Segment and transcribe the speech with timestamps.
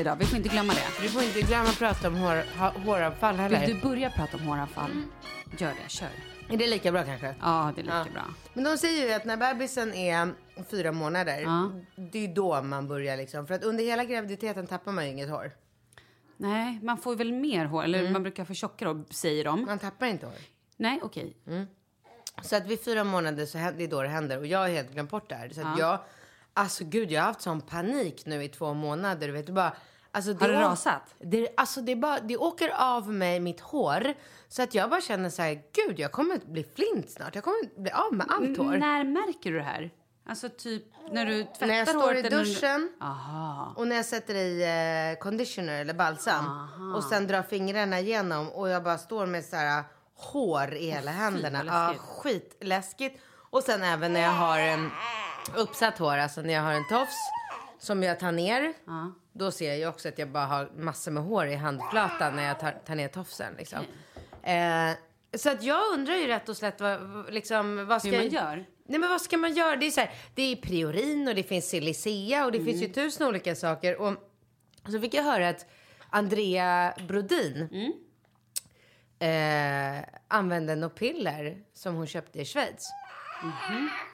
[0.00, 1.02] Idag, vi får inte glömma det.
[1.02, 3.60] Du får inte glömma att prata om hår, ha, håravfall heller.
[3.66, 4.90] Vill du börja prata om håravfall?
[5.58, 6.08] Gör det, kör.
[6.48, 7.34] Är det lika bra kanske?
[7.40, 8.06] Ja, det är lika Ja.
[8.14, 8.24] bra.
[8.54, 10.34] Men de säger ju att när bebisen är
[10.70, 11.70] fyra månader, Ja.
[11.96, 13.46] det är då man börjar liksom.
[13.46, 15.52] För att under hela graviditeten tappar man ju inget hår.
[16.36, 19.64] Nej, man får väl mer hår, eller man brukar få tjockare hår, säger de.
[19.64, 20.34] Man tappar inte hår.
[20.76, 21.36] Nej, okej.
[22.42, 24.38] Så att vid fyra månader så händer, det är då det händer.
[24.38, 25.48] Och jag har helt glömt bort det här.
[25.48, 25.98] Så att jag,
[26.54, 29.26] alltså gud jag har haft sån panik nu i två månader.
[29.26, 29.72] Du vet, det bara,
[30.12, 31.02] alltså, Har det å- rasat?
[31.18, 34.14] Det, alltså det, bara, det åker av mig mitt hår.
[34.48, 37.34] Så att jag bara känner så här, gud jag kommer bli flint snart.
[37.34, 38.76] Jag kommer bli av med allt hår.
[38.76, 39.90] När märker du det här?
[40.28, 43.74] Alltså typ när du tvättar När jag står håret i du- duschen Aha.
[43.76, 44.62] och när jag sätter i
[45.12, 49.56] eh, conditioner eller balsam och sen drar fingrarna igenom och jag bara står med så
[49.56, 49.84] här
[50.16, 51.58] hår i hela händerna.
[51.64, 52.08] vad Ja, läskigt.
[52.08, 53.20] skitläskigt.
[53.50, 54.90] Och sen även när jag har en
[55.56, 57.16] uppsatt hår, alltså när jag har en tofs
[57.80, 58.74] som jag tar ner.
[59.32, 62.60] Då ser jag också att jag bara har massor med hår i handflatan när jag
[62.60, 63.78] tar, tar ner tofsen liksom.
[64.42, 64.90] Eh,
[65.34, 68.64] så att jag undrar ju rätt och slätt vad, liksom, vad ska Hur man gör?
[68.86, 69.76] Nej men vad ska man göra?
[69.76, 72.84] Det är, så här, det är priorin och det finns silicea och det finns ju
[72.84, 72.92] Mm.
[72.92, 73.96] tusen olika saker.
[74.00, 74.14] Och
[74.88, 75.66] så fick jag höra att
[76.10, 77.92] Andrea Brodin Mm.
[79.98, 82.88] eh, använde något piller som hon köpte i Schweiz.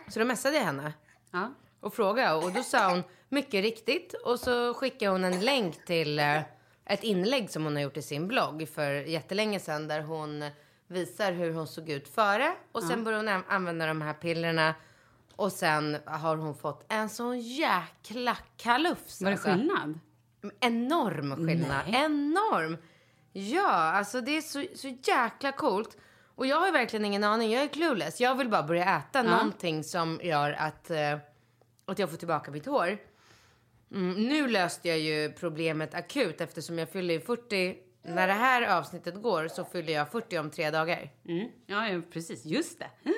[0.09, 0.93] Så då messade jag henne.
[1.31, 1.53] Ja.
[1.87, 6.19] Och frågade och då sa hon mycket riktigt och så skickade hon en länk till
[6.19, 6.41] eh,
[6.87, 10.45] ett inlägg som hon har gjort i sin blogg för jättelänge sedan där hon
[10.87, 14.75] visar hur hon såg ut före och sen började hon an- använda de här pillerna
[15.37, 19.23] Och sen har hon fått en sån jäkla kalufs.
[19.23, 19.49] Var det alltså.
[19.51, 19.99] skillnad?
[20.61, 21.83] Enorm skillnad.
[21.87, 22.77] Enorm.
[23.33, 25.97] Ja, alltså det är så, så jäkla coolt.
[26.35, 27.53] Och jag har verkligen ingen aning.
[27.53, 28.21] Jag är clueless.
[28.21, 31.19] Jag vill bara börja äta någonting som gör att, eh,
[31.87, 32.99] att jag får tillbaka mitt hår.
[33.93, 37.77] Mm, nu löste jag ju problemet akut eftersom jag fyller ju 40.
[38.03, 41.11] När det här avsnittet går så fyller jag 40 om tre dagar.
[41.29, 41.49] Mm.
[41.67, 42.45] Ja, ja, precis.
[42.45, 42.91] Just det.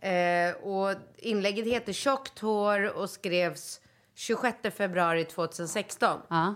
[0.00, 3.80] Eh, och inlägget heter Tjockt hår och skrevs
[4.14, 6.20] 26 februari 2016.
[6.28, 6.54] Ja,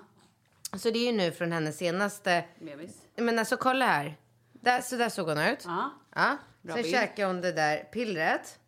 [0.77, 2.45] Så det är ju nu från hennes senaste...
[2.61, 2.97] bebis.
[3.17, 4.17] Men alltså kolla här.
[4.61, 5.63] Där, så där såg hon ut.
[5.65, 5.91] Ja.
[6.15, 6.37] Ja.
[6.63, 6.95] Bra Sen bild.
[6.95, 7.07] Mm.
[7.07, 8.59] käkade hon det där pillret.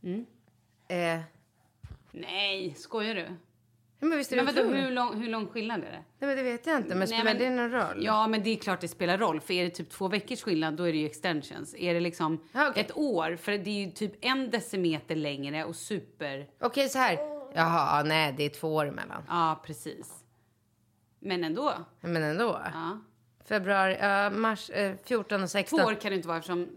[0.89, 1.21] Eh,
[2.13, 3.27] Nej, skojar du?
[4.03, 6.05] men visst är det Men vadå, hur lång, hur lång skillnad är det?
[6.19, 6.89] Nej, men det vet jag inte.
[6.89, 8.05] Men Nej, spelar men- det någon roll?
[8.05, 9.41] Ja, men det är klart det spelar roll.
[9.41, 11.75] För är det typ två veckors skillnad, då är det ju extensions.
[11.75, 12.83] Är det liksom Ja, okej.
[12.85, 16.49] ett år, för det är ju typ en decimeter längre och super...
[16.61, 17.19] Okej, så här.
[17.55, 19.23] Jaha, nej, det är två år emellan.
[19.29, 20.25] Ja, precis.
[21.19, 21.73] Men ändå.
[22.01, 22.61] Men ändå.
[22.75, 22.99] Ja.
[23.51, 25.81] Februari, ja, mars, eh, 14 och Två 16.
[25.81, 26.69] år kan det inte vara eftersom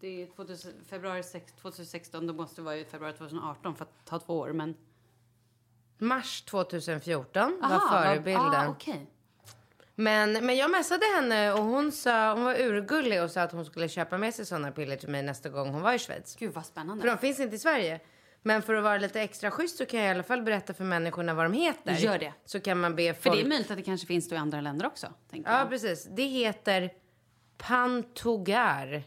[0.00, 4.04] det är 2000, februari sex- 2016, då måste det vara i februari 2018 för att
[4.04, 4.52] ta två år.
[4.52, 4.74] Men...
[5.98, 8.54] Mars 2014 var Aha, förebilden.
[8.54, 9.06] Ah, okej.
[9.94, 13.64] men, men jag messade henne och hon sa, hon var urgullig och sa att hon
[13.64, 16.36] skulle köpa med sig sådana piller till mig nästa gång hon var i Schweiz.
[16.38, 17.00] Gud vad spännande.
[17.02, 18.00] För de finns inte i Sverige.
[18.42, 20.84] Men för att vara lite extra schysst så kan jag i alla fall berätta för
[20.84, 21.92] människorna vad de heter.
[21.92, 22.32] Gör det.
[22.44, 23.36] Så kan man be För folk...
[23.36, 25.06] det är möjligt att det kanske finns då i andra länder också.
[25.30, 25.68] Tänker Ja, jag.
[25.68, 26.08] precis.
[26.16, 26.90] Det heter
[27.58, 29.02] Pantogar.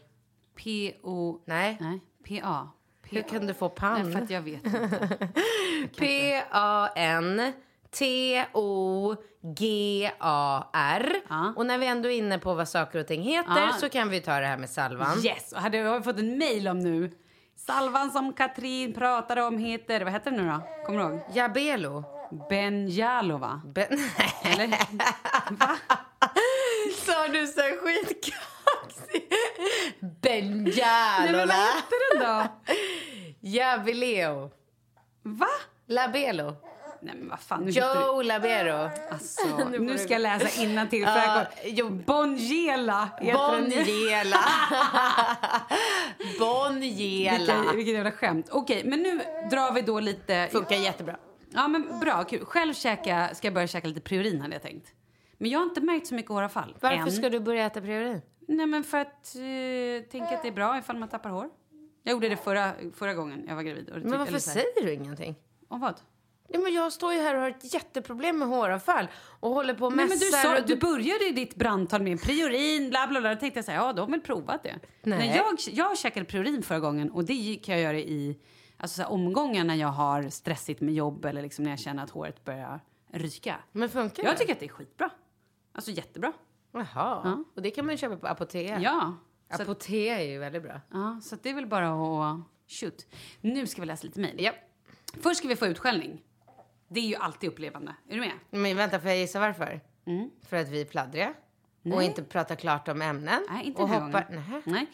[0.56, 1.42] P-O...
[1.46, 1.76] Nej.
[1.80, 2.68] Nej, P-A.
[3.02, 4.12] Hur kan du få Nej, pan?
[4.12, 5.18] för att jag vet inte.
[5.98, 7.52] P-A-N
[9.82, 11.12] T-O-G-A-R.
[11.28, 11.52] Ja.
[11.56, 13.72] Och när vi ändå är inne på vad saker och ting heter Ja.
[13.80, 15.18] så kan vi ta det här med salvan.
[15.24, 15.52] Yes!
[15.52, 17.10] Och hade jag fått en mail om nu.
[17.66, 20.00] Salvan som Katrin pratade om heter...
[20.00, 20.84] Vad heter den nu då?
[20.86, 21.20] Kommer du ihåg?
[21.32, 22.04] Jabelo.
[22.48, 23.60] Benjalova.
[23.64, 23.98] Ben-
[24.44, 24.68] Eller?
[27.06, 29.32] Sa du så här skitkaxigt?
[31.20, 32.46] Nej, men vad hette den då?
[33.40, 34.50] Jabileo.
[35.22, 35.46] Va?
[35.86, 36.56] Labelo.
[37.04, 38.00] Nej men vad fan, nu hittar du...
[38.00, 38.90] Joe Labero.
[39.10, 41.00] Alltså, Nu nu du- ska jag läsa innantill.
[41.02, 41.90] jag jo.
[41.90, 43.08] Bonjela.
[43.20, 44.44] Bonjela.
[46.18, 47.72] Vilket, Bonjela.
[47.74, 48.48] vilket jävla skämt.
[48.50, 49.20] Okej, men nu
[49.50, 50.48] drar vi då lite...
[50.52, 51.16] Funkar jättebra.
[51.50, 52.44] Ja men bra, kul.
[52.44, 54.88] Själv käka, ska jag börja käka lite priorin hade jag tänkt.
[55.38, 56.76] Men jag har inte märkt så mycket håravfall.
[56.80, 57.12] Varför än.
[57.12, 58.20] ska du börja äta priorin?
[58.48, 61.50] Nej men för att eh, tänka att det är bra ifall man tappar hår.
[62.02, 63.90] Jag gjorde det förra, förra gången jag var gravid.
[64.04, 65.34] Men varför säger du ingenting?
[65.68, 66.00] Om vad?
[66.52, 69.06] Ja, men jag står ju här och har ett jätteproblem med håravfall
[69.40, 72.90] och håller på och Nej, men du, sa, du började ju ditt brandtal med priorin,
[72.90, 73.34] bla bla bla.
[73.34, 74.78] Då tänkte jag så här, ja, de har väl provat det.
[75.02, 75.18] Nej.
[75.28, 78.38] När jag, jag käkade priorin förra gången och det kan jag göra i
[78.76, 82.02] alltså, så här, omgångar när jag har stressigt med jobb eller liksom när jag känner
[82.04, 82.80] att håret börjar
[83.12, 83.56] ryka.
[83.72, 84.38] Men funkar Jag det?
[84.38, 85.10] tycker att det är skitbra.
[85.72, 86.32] Alltså jättebra.
[86.72, 87.44] Jaha.
[87.56, 88.80] Och det kan man ju köpa på Apotea.
[88.80, 89.16] Ja.
[89.50, 90.80] Apotea är ju väldigt bra.
[90.90, 93.06] ja, så det är väl bara att shoot.
[93.40, 94.36] Nu ska vi läsa lite mejl.
[94.44, 94.52] Ja.
[95.22, 96.22] Först ska vi få utskällning.
[96.92, 97.94] Det är ju alltid upplevande.
[98.08, 98.32] Är du med?
[98.50, 99.80] Men vänta, får jag gissa varför?
[100.48, 101.34] För att vi är pladdriga
[101.94, 103.46] och inte pratar klart om ämnen.
[103.50, 104.26] Nej, inte och hoppar...
[104.30, 104.62] Nähä.
[104.64, 104.86] Nej.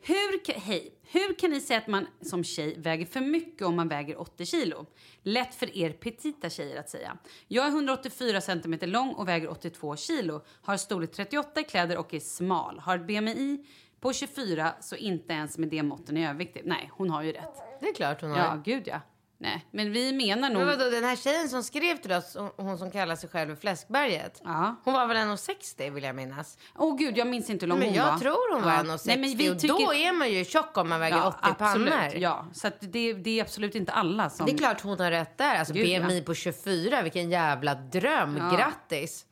[0.00, 0.94] Hur, hej.
[1.02, 4.46] Hur kan ni säga att man som tjej väger för mycket om man väger 80
[4.46, 4.86] kilo?
[5.22, 7.16] Lätt för er petita tjejer att säga.
[7.48, 10.40] Jag är 184 centimeter lång och väger 82 kilo.
[10.62, 12.78] Har storlek 38 i kläder och är smal.
[12.78, 13.66] Har ett BMI
[14.00, 16.62] på 24 så inte ens med det måtten är överviktig.
[16.64, 17.54] Nej, hon har ju rätt.
[17.80, 18.38] Det är klart hon har.
[18.38, 19.00] Ja, gud ja.
[19.44, 20.66] Nej, men vi menar nog...
[20.66, 24.40] Men vadå, den här tjejen som skrev till oss, hon- som kallar sig själv Fläskberget.
[24.44, 24.76] Ja.
[24.84, 26.58] Hon var väl 1,60 vill jag minnas.
[26.78, 28.18] Åh gud, jag minns inte hur lång Men hon jag var.
[28.18, 28.82] tror hon var Ja.
[28.82, 29.86] 1,60 Nej, men vi och tycker...
[29.86, 31.90] då är man ju tjock om man väger 80 absolut.
[31.92, 32.14] pannor.
[32.16, 34.46] Ja, så det, det är absolut inte alla som...
[34.46, 35.58] Det är klart hon har rätt där.
[35.58, 36.00] Alltså Gud, ja.
[36.00, 38.36] BMI på 24, vilken jävla dröm.
[38.36, 38.56] Ja.
[38.56, 39.26] Grattis!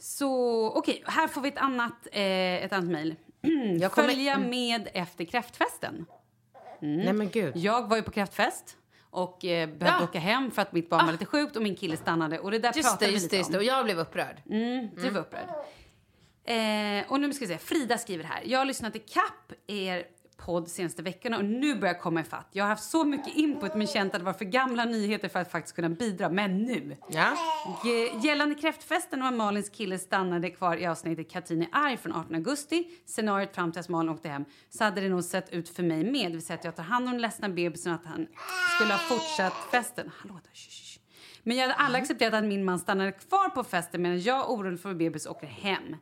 [0.00, 2.22] Så okej, här får vi ett annat, eh,
[2.64, 3.14] ett annat mejl.
[3.80, 6.06] Jag Följa med efter kräftfesten.
[6.80, 7.56] Nej men gud.
[7.56, 8.76] Jag var ju på kräftfest
[9.10, 10.04] och eh, behövde Ja.
[10.04, 12.38] åka hem för att mitt barn var lite sjukt och min kille stannade.
[12.38, 13.52] Och det där Just det, pratade vi just lite det, just om.
[13.52, 13.58] det.
[13.58, 14.42] Och jag blev upprörd.
[14.50, 15.48] Mm, du var upprörd.
[16.44, 18.42] Eh, och nu ska vi se, Frida skriver här.
[18.46, 22.48] Jag har lyssnat i kapp er podd senaste veckorna och nu börjar jag komma ifatt.
[22.52, 25.38] Jag har haft så mycket input men känt att det var för gamla nyheter för
[25.38, 26.28] att faktiskt kunna bidra.
[26.28, 26.96] Men nu!
[27.08, 27.36] Ja.
[28.22, 32.90] Gällande kräftfesten och Malins kille stannade kvar i avsnittet Katrin är arg från 18 augusti,
[33.06, 36.04] scenariot fram till att Malin åkte hem, så hade det nog sett ut för mig
[36.04, 36.30] med.
[36.30, 38.26] Det vill säga att jag tar hand om den ledsna bebisen och att han
[38.76, 40.10] skulle ha fortsatt festen.
[40.16, 40.50] Hallå där.
[41.42, 44.80] Men jag hade alla accepterat att min man stannade kvar på festen medan jag orolig
[44.80, 45.96] för bebis åker hem.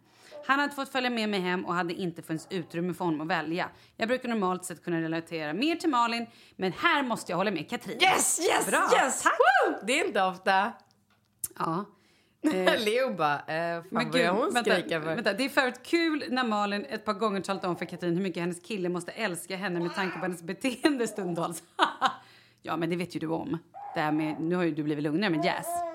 [0.46, 3.26] Han hade fått följa med mig hem och hade inte funnits utrymme för honom att
[3.26, 3.68] välja.
[3.96, 7.70] Jag brukar normalt sett kunna relatera mer till Malin, men här måste jag hålla med
[7.70, 7.98] Katrin.
[8.02, 9.22] Yes, yes, Bra, yes!
[9.22, 9.32] tack.
[9.32, 9.76] Woo!
[9.86, 10.72] Det är inte ofta.
[11.58, 11.84] Ja.
[12.78, 15.14] Leo bara, eh, fan Men gud, hon vänta, skrika för?
[15.14, 18.22] vänta, det är för kul när Malin ett par gånger talat om för Katrin hur
[18.22, 21.62] mycket hennes kille måste älska henne med tanke på hennes beteende stundtals.
[22.62, 23.58] ja, men det vet ju du om.
[23.94, 25.93] Det här med, nu har ju du blivit lugnare med Jazz.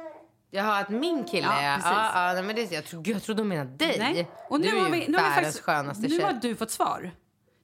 [0.52, 1.92] Jaha, att min kille Ja, ja, precis.
[1.92, 3.96] ja, nej, men det, jag, gud, jag trodde de menade dig.
[4.00, 4.28] Nej.
[4.50, 6.22] Och nu du är har ju nu har vi världens faktiskt, skönaste Nu tjej.
[6.22, 7.12] har du fått svar.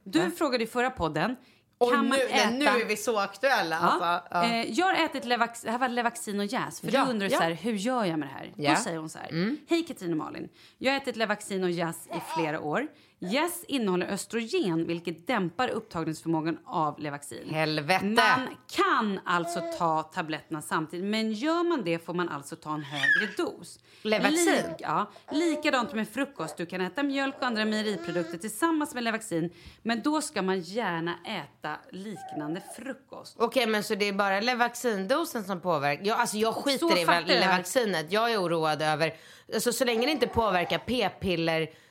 [0.03, 1.35] Du frågade i förra podden.
[1.77, 2.49] Och kan nu, man nej, äta...
[2.49, 3.75] nu är vi så aktuella.
[3.81, 3.87] Ja.
[3.87, 4.43] Alltså, ja.
[4.43, 6.81] Eh, jag har ätit Levax, här var Levaxin och Jazz.
[6.81, 8.53] För Ja, du undrar så här, hur gör jag med det här?
[8.57, 8.73] Mm.
[8.75, 9.55] Då säger hon så här.
[9.69, 10.49] Hej Katrin och Malin.
[10.77, 12.87] Jag har ätit Levaxin och Jazz i flera år.
[13.19, 17.49] Jazz innehåller östrogen vilket dämpar upptagningsförmågan av Levaxin.
[17.49, 18.05] Helvete.
[18.05, 22.83] Man kan alltså ta tabletterna samtidigt, men gör man det får man alltså ta en
[22.83, 23.79] högre dos.
[24.01, 24.45] Levaxin?
[24.45, 26.57] Lik, ja, likadant med frukost.
[26.57, 29.49] Du kan äta mjölk och andra mejeriprodukter tillsammans med Levaxin,
[29.81, 33.35] men då ska man gärna äta liknande frukost.
[33.39, 36.05] Okej, men så det är bara Levaxindosen som påverkar?
[36.05, 37.39] Jag, alltså jag Så skiter i väl jag.
[37.39, 38.11] Levaxinet.
[38.11, 39.13] Jag är oroad över,
[39.53, 40.77] alltså så länge det inte påverkar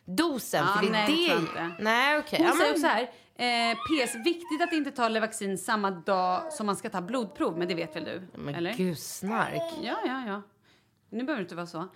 [0.06, 0.64] p-pillerdosen.
[0.66, 1.34] Ja, för det är nej, det...
[1.34, 1.70] inte.
[1.78, 2.38] Nej, okej.
[2.38, 2.90] Hon Ja, säger men-
[3.37, 7.58] här, eh, PS, viktigt att inte ta Levaxin samma dag som man ska ta blodprov,
[7.58, 8.23] men det vet väl du?
[8.34, 8.75] Men eller?
[8.75, 9.62] gud, snark.
[9.82, 10.42] Ja, ja, ja.
[11.11, 11.78] Nu behöver det inte vara så.
[11.78, 11.87] Eh,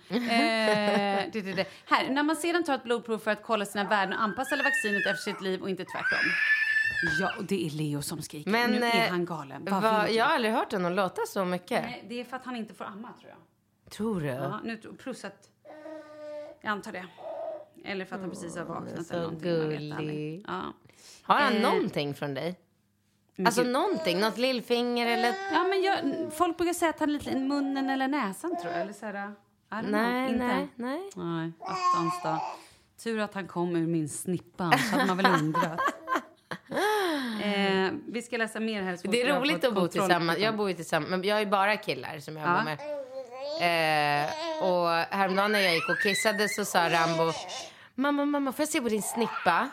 [1.33, 1.67] det, det, det.
[1.85, 5.05] Här, när man sedan tar ett blodprov för att kolla sina värden och anpassa vaccinet
[5.05, 6.31] efter sitt liv och inte tvärtom.
[7.19, 8.51] Ja, och det är Leo som skriker.
[8.51, 9.65] Men, nu är eh, han galen.
[9.65, 10.13] Va, inte?
[10.13, 11.81] jag har aldrig hört honom låta så mycket.
[11.83, 13.91] Nej, det är för att han inte får amma, tror jag.
[13.91, 14.27] Tror du?
[14.27, 15.49] Ja, nu, plus att...
[16.61, 17.05] Jag antar det.
[17.85, 19.05] Eller för att han precis har vaknat.
[19.07, 19.91] så eller någonting, man vet gullig.
[19.93, 20.43] aldrig.
[20.47, 20.73] Ja.
[21.23, 22.55] Har han Eh, någonting från dig?
[23.45, 23.71] Alltså gud.
[23.71, 24.19] någonting?
[24.19, 25.33] Något lillfinger eller?
[25.53, 25.99] Ja, men jag,
[26.33, 28.81] folk brukar säga att han är lite i munnen eller näsan, tror jag.
[28.81, 29.33] Eller så här.
[29.83, 30.45] Nej, inte.
[30.45, 31.09] nej, nej.
[31.15, 32.41] Nej, attans då.
[33.03, 35.79] Tur att han kom ur min snippa, annars hade man väl undrat.
[37.43, 38.95] eh, vi ska läsa mer här.
[38.95, 40.39] så Det är roligt att bo tillsammans.
[40.39, 42.53] Jag bor ju tillsammans, men jag är bara killar som jag Ja.
[42.57, 42.77] bor med.
[43.59, 44.29] Eh,
[44.63, 47.33] och häromdagen när jag gick och kissade så sa Rambo
[47.95, 49.69] Mamma, mamma, får jag se på din snippa?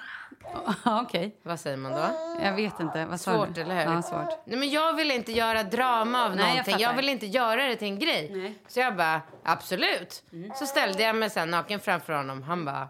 [0.84, 2.08] Ja, Okej, Vad säger man då?
[2.42, 3.04] jag vet inte.
[3.06, 3.60] Vad sa Svårt, du?
[3.60, 3.92] eller hur?
[3.94, 4.38] Ja, svårt.
[4.46, 6.72] Nej, men jag vill inte göra drama av Nej, jag någonting.
[6.72, 6.96] Jag, fattar.
[6.96, 8.28] vill inte göra det till en grej.
[8.32, 8.40] Nej.
[8.40, 8.54] Mm.
[8.68, 10.22] Så jag bara, absolut.
[10.54, 12.42] Så ställde jag mig sen naken framför honom.
[12.42, 12.88] Han bara,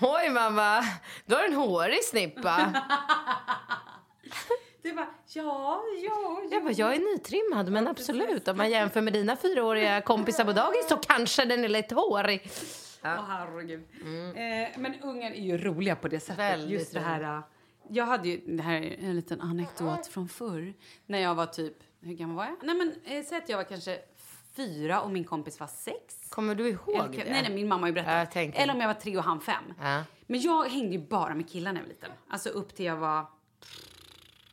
[0.00, 0.84] oj mamma,
[1.26, 2.72] du har en hårig snippa.
[4.82, 8.48] Du bara, ja, ja, Jag bara, jag är nytrimmad, men absolut.
[8.48, 12.50] Om man jämför med dina fyraåriga kompisar på dagis så kanske den är lite hårig.
[13.04, 13.80] Åh, herregud.
[14.36, 16.38] Eh, men ungar är ju roliga på det sättet.
[16.38, 16.50] Mm.
[16.58, 17.36] Väldigt Just det här...
[17.36, 17.40] uh,
[17.88, 20.74] Jag hade ju, det här är en liten anekdot från förr.
[21.06, 22.56] När jag var typ, hur gammal var jag?
[22.62, 23.98] Nej men eh, säg att jag var kanske
[24.56, 25.98] fyra och min kompis var sex.
[26.30, 27.30] Kommer du ihåg Eller, det?
[27.30, 28.12] nej, nej, min mamma har ju berättat.
[28.18, 29.64] Jag tänkte- Eller om jag var tre och han fem.
[29.80, 30.02] Ja.
[30.26, 32.10] Men jag hängde ju bara med killar när jag var liten.
[32.28, 33.26] Alltså upp till jag var...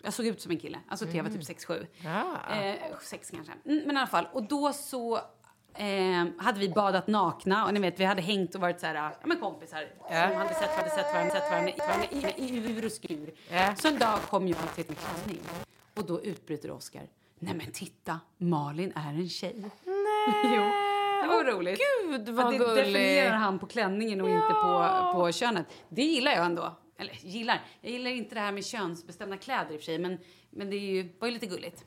[0.04, 0.80] Jag såg ut som en kille.
[0.88, 1.88] Alltså till jag var typ sex, sju.
[2.04, 2.56] Ja.
[2.56, 3.54] Eh, sex kanske.
[3.66, 4.28] Mm, men i alla fall.
[4.34, 5.16] Och då så
[5.74, 7.66] eh, hade vi badat nakna.
[7.66, 9.88] Och ni vet, vi hade hängt och varit så här, ja men kompisar.
[10.10, 10.30] Ja.
[10.30, 13.34] Som hade sett varandra, sett varandra, sett varandra, i, varandra i, i ur och skur.
[13.52, 13.76] Ja.
[13.76, 15.42] Så en dag kom jag till min klänning.
[15.96, 17.08] Och då utbryter Oskar.
[17.40, 19.56] Nej men titta, Malin är en tjej.
[19.58, 19.72] Nej.
[20.56, 20.64] jo,
[21.22, 21.80] det var roligt.
[21.80, 22.76] Gud, vad det gullig.
[22.76, 25.66] definierar han på klänningen och inte på, på könet.
[25.90, 26.76] Det gillar jag ändå.
[27.00, 27.62] Eller gillar.
[27.82, 30.18] Jag gillar inte det här med könsbestämda kläder i och för sig, men,
[30.50, 31.86] men det är ju, var ju lite gulligt.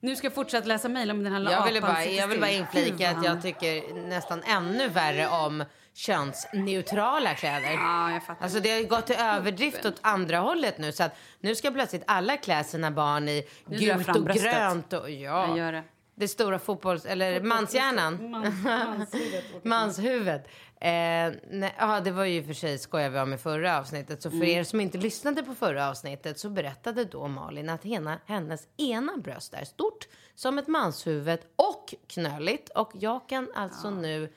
[0.00, 2.50] Nu ska jag fortsätta läsa mejl om den här Jag ville bara, jag vill bara
[2.50, 7.72] inflika att jag tycker nästan ännu värre om könsneutrala kläder.
[7.72, 8.44] Ja, jag fattar.
[8.44, 12.02] Alltså det har gått till överdrift åt andra hållet nu så att nu ska plötsligt
[12.06, 14.42] alla klä sina barn i Nu gult och bröstet.
[14.42, 15.48] grönt och ja.
[15.48, 15.82] Jag gör det.
[16.14, 17.04] Det stora fotbolls...
[17.04, 18.30] eller manshjärnan.
[18.30, 19.64] Man, manshuvudet.
[19.64, 20.48] Manshuvudet.
[20.80, 24.22] Eh, nej, ja, det var ju för sig skojade vi om i förra avsnittet.
[24.22, 24.48] Så för Mm.
[24.48, 29.16] er som inte lyssnade på förra avsnittet så berättade då Malin att hena, hennes ena
[29.16, 32.68] bröst är stort som ett manshuvud och knöligt.
[32.68, 34.32] Och jag kan alltså nu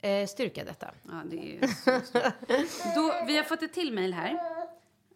[0.00, 0.90] eh, styrka detta.
[1.02, 2.22] Ja, det är ju så stort.
[2.94, 4.30] Då, vi har fått ett till mejl här.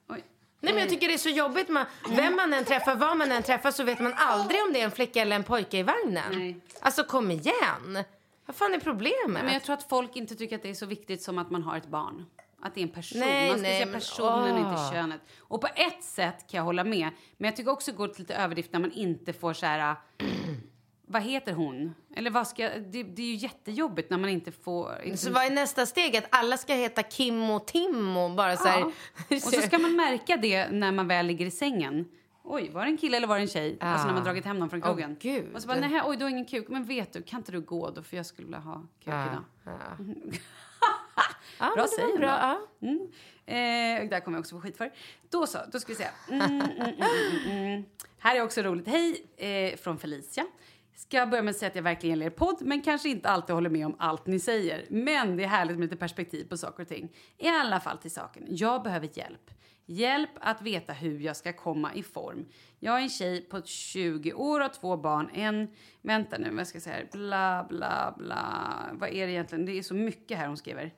[0.09, 0.25] Oj.
[0.61, 1.69] Nej, men jag tycker det är så jobbigt.
[1.69, 4.81] Man, vem man än träffar, var man än träffar så vet man aldrig om det
[4.81, 6.25] är en flicka eller en pojke i vagnen.
[6.33, 6.57] Nej.
[6.81, 8.05] Alltså kom igen.
[8.51, 9.45] Vad fan är problemet?
[9.45, 11.63] Men jag tror att folk inte tycker att det är så viktigt som att man
[11.63, 12.27] har ett barn.
[12.63, 13.21] Att det är en person.
[13.21, 14.71] Nej, man ska nej, se men- personen, åh.
[14.71, 15.21] inte könet.
[15.39, 17.09] Och på ett sätt kan jag hålla med.
[17.37, 19.97] Men jag tycker också det går till lite överdrift när man inte får så här...
[21.07, 21.95] vad heter hon?
[22.17, 22.69] Eller vad ska...
[22.69, 25.03] Det, det är ju jättejobbigt när man inte får...
[25.05, 26.17] Inte, Så vad är nästa steg?
[26.17, 28.81] Att alla ska heta Kim och Tim och bara så här...
[28.81, 28.93] Ja.
[29.37, 32.09] Och så ska man märka det när man väl ligger i sängen.
[32.53, 33.79] Oj, var det en kille eller var det en tjej?
[33.81, 35.17] Alltså när man dragit hem någon från krogen.
[35.21, 35.55] gud.
[35.55, 36.69] och så bara, nej, oj, du har ingen kuk.
[36.69, 38.03] Men vet du, kan inte du gå då?
[38.03, 39.45] För jag skulle vilja ha kuk idag.
[41.59, 41.67] Ja.
[41.67, 42.89] Bra men det var säg bra, ja.
[42.89, 43.09] Mm.
[43.47, 44.93] Eh, där kommer jag också få skit för.
[45.31, 46.07] Då så, då ska vi se.
[46.29, 47.85] Mm, mm, mm, mm, mm.
[48.19, 48.89] Här är också roligt.
[48.89, 50.47] Hej eh, från Felicia.
[50.97, 53.55] Ska börja med att säga att jag verkligen gillar er podd, men kanske inte alltid
[53.55, 54.87] håller med om allt ni säger.
[54.91, 57.13] Men det är härligt med lite perspektiv på saker och ting.
[57.39, 58.45] I alla fall till saken.
[58.49, 59.51] Jag behöver hjälp.
[59.93, 62.47] Hjälp att veta hur jag ska komma i form.
[62.79, 65.31] Jag är en tjej på 20 år och har två barn.
[65.35, 65.69] En,
[66.03, 67.09] vänta nu, vad ska jag säga här?
[67.13, 68.91] Bla, bla, bla.
[68.93, 69.67] Vad är det egentligen?
[69.67, 70.95] Det är så mycket här hon skriver.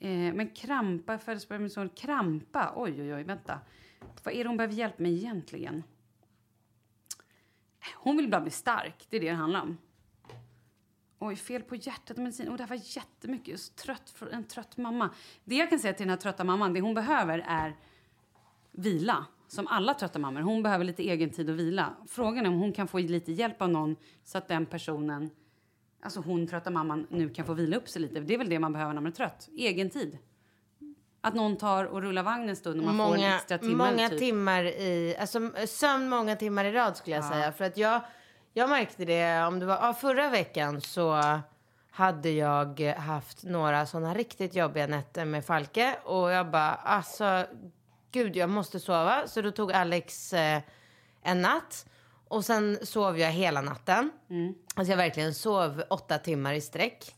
[0.00, 1.88] Eh, men krampa, födelsedag min son.
[1.88, 2.72] Krampa?
[2.76, 3.60] Oj, oj, oj, vänta.
[4.24, 5.82] Vad är det hon behöver hjälp med egentligen?
[7.96, 9.78] Hon vill bara bli stark, det är det det handlar om.
[11.18, 12.48] Oj, fel på hjärtat och medicin.
[12.48, 13.76] Oh, det här var jättemycket.
[13.76, 15.14] Trött, en trött mamma.
[15.44, 17.76] Det jag kan säga till den här trötta mamman, det hon behöver är
[18.74, 19.26] vila.
[19.48, 20.40] Som alla trötta mammor.
[20.40, 21.92] Hon behöver lite egen tid att vila.
[22.08, 25.30] Frågan är om hon kan få lite hjälp av någon så att den personen,
[26.02, 28.20] alltså hon trötta mamman, nu kan få vila upp sig lite.
[28.20, 29.48] Det är väl det man behöver när man är trött.
[29.56, 30.18] Egen tid.
[31.20, 33.74] Att någon tar och rullar vagn en stund och man får en många, extra timme.
[33.74, 34.18] många typ.
[34.18, 37.52] timmar i, alltså sömn många timmar i rad skulle jag säga.
[37.52, 38.00] För att jag,
[38.52, 41.40] jag märkte det, om det var, ja, förra veckan så
[41.90, 47.46] hade jag haft några sådana riktigt jobbiga nätter med Falke och jag bara, alltså
[48.14, 49.28] gud jag måste sova.
[49.28, 50.62] Så då tog Alex eh,
[51.22, 51.86] en natt
[52.28, 54.10] och sen sov jag hela natten.
[54.74, 57.14] Alltså jag verkligen sov åtta timmar i sträck.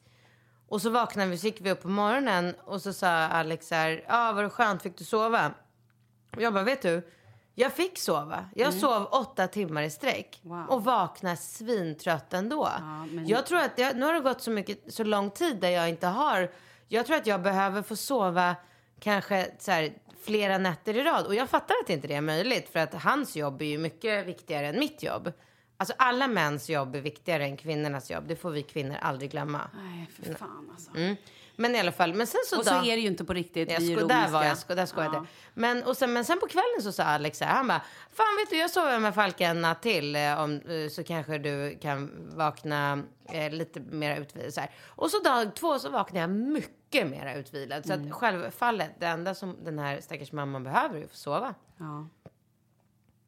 [0.68, 3.74] Och så vaknade vi, så gick vi upp på morgonen och så sa Alex så
[3.74, 5.50] här, ja ah, var det skönt, fick du sova?
[6.36, 7.08] Och jag bara, vet du,
[7.54, 8.44] jag fick sova.
[8.54, 10.66] Jag sov åtta timmar i sträck Wow.
[10.68, 12.68] och vaknade svintrött ändå.
[13.11, 15.68] men- Jag tror att jag, nu har det gått så, mycket, så lång tid där
[15.70, 16.50] jag inte har,
[16.88, 18.56] jag tror att jag behöver få sova
[19.00, 19.92] kanske så här,
[20.24, 21.26] flera nätter i rad.
[21.26, 24.26] Och jag fattar att inte det är möjligt för att hans jobb är ju mycket
[24.26, 25.32] viktigare än mitt jobb.
[25.76, 28.24] Alltså alla mäns jobb är viktigare än kvinnornas jobb.
[28.28, 29.70] Det får vi kvinnor aldrig glömma.
[29.74, 30.90] Nej, för fan alltså.
[30.96, 31.16] Mm.
[31.57, 33.71] Men i alla fall, men sen så Och så är det ju inte på riktigt.
[33.73, 35.19] jag sko- där var jag, sko- där skojade Ja.
[35.19, 35.27] jag.
[35.55, 38.37] Men, och sen, men sen på kvällen så sa Alex så här, han bara, fan
[38.40, 41.79] vet du jag sover med Falke en natt till eh, om, eh, så kanske du
[41.83, 44.55] kan vakna eh, lite mer utvilad.
[44.55, 44.71] Så här.
[44.87, 47.87] Och så dag två så vaknade jag mycket mer utvilad.
[47.87, 48.07] Så Mm.
[48.09, 51.55] att självfallet, det enda som den här stackars mamman behöver är att få sova.
[51.79, 52.09] Ja.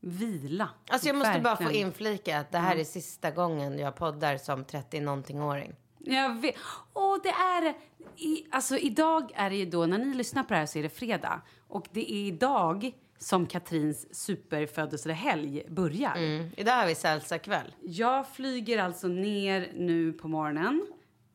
[0.00, 0.68] Vila.
[0.88, 1.86] Alltså jag måste bara få Verkligen.
[1.86, 5.74] inflika att det här är sista gången jag poddar som 30-någonting-åring.
[5.98, 6.54] Jag vet.
[6.92, 7.74] Och det är...
[8.20, 10.82] I, alltså idag är det ju då, när ni lyssnar på det här så är
[10.82, 11.40] det fredag.
[11.68, 16.14] Och det är idag som Katrins superfödelsehelg börjar.
[16.16, 16.50] Mm.
[16.56, 17.74] Idag har vi salsa-kväll.
[17.82, 20.86] Jag flyger alltså ner nu på morgonen.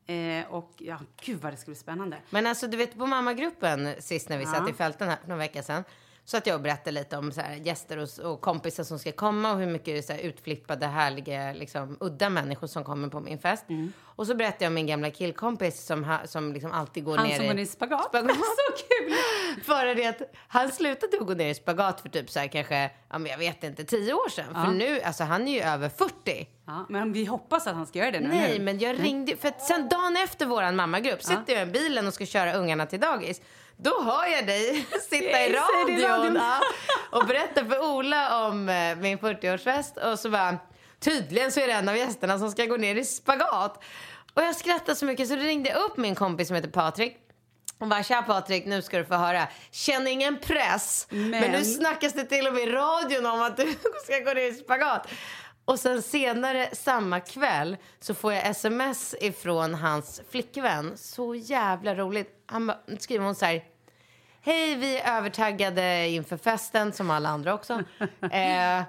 [0.06, 2.16] Eh, och ja, gud vad det ska bli spännande.
[2.30, 4.50] Men alltså du vet på mammagruppen sist när vi Ja.
[4.52, 5.84] satt i fälten här för några veckor sedan.
[6.26, 9.52] Så att jag berättade lite om så här, gäster och, och kompisar som ska komma
[9.52, 13.64] och hur mycket så här, utflippade, härliga, liksom, udda människor som kommer på min fest.
[13.68, 13.92] Mm.
[14.02, 17.26] Och så berättade jag om min gamla killkompis som, ha, som liksom alltid går Han
[17.26, 17.48] ner som i...
[17.48, 18.04] går ner i spagat.
[18.04, 18.36] Spagat.
[18.36, 19.14] så kul!
[19.68, 23.18] Bara det att han slutade gå ner i spagat för typ så här kanske, ja
[23.18, 24.54] men jag vet inte, tio år sedan.
[24.64, 26.48] För nu, alltså han är ju över 40.
[26.66, 28.28] Ja, men vi hoppas att han ska göra det nu.
[28.28, 32.14] Nej, men jag ringde, för sen dagen efter våran mammagrupp sitter jag i bilen och
[32.14, 33.40] ska köra ungarna till dagis.
[33.76, 36.60] Då hör jag dig sitta i radion ja,
[37.10, 40.58] och berätta för Ola om eh, min 40-årsfest och så bara,
[41.00, 43.84] tydligen så är det en av gästerna som ska gå ner i spagat.
[44.34, 47.16] Och jag skrattade så mycket så ringde jag upp min kompis som heter Patrik.
[47.78, 49.48] Och bara, tja Patrik, nu ska du få höra.
[49.70, 51.06] Känn ingen press.
[51.10, 54.32] Men, Men- nu snackas det till och med i radion om att du ska gå
[54.32, 55.06] ner i spagat.
[55.64, 60.96] Och sen senare samma kväll så får jag sms ifrån hans flickvän.
[60.96, 62.42] Så jävla roligt.
[62.46, 63.64] Han skriver hon så här.
[64.40, 67.82] Hej, vi är övertaggade inför festen som alla andra också.
[68.32, 68.82] Eh,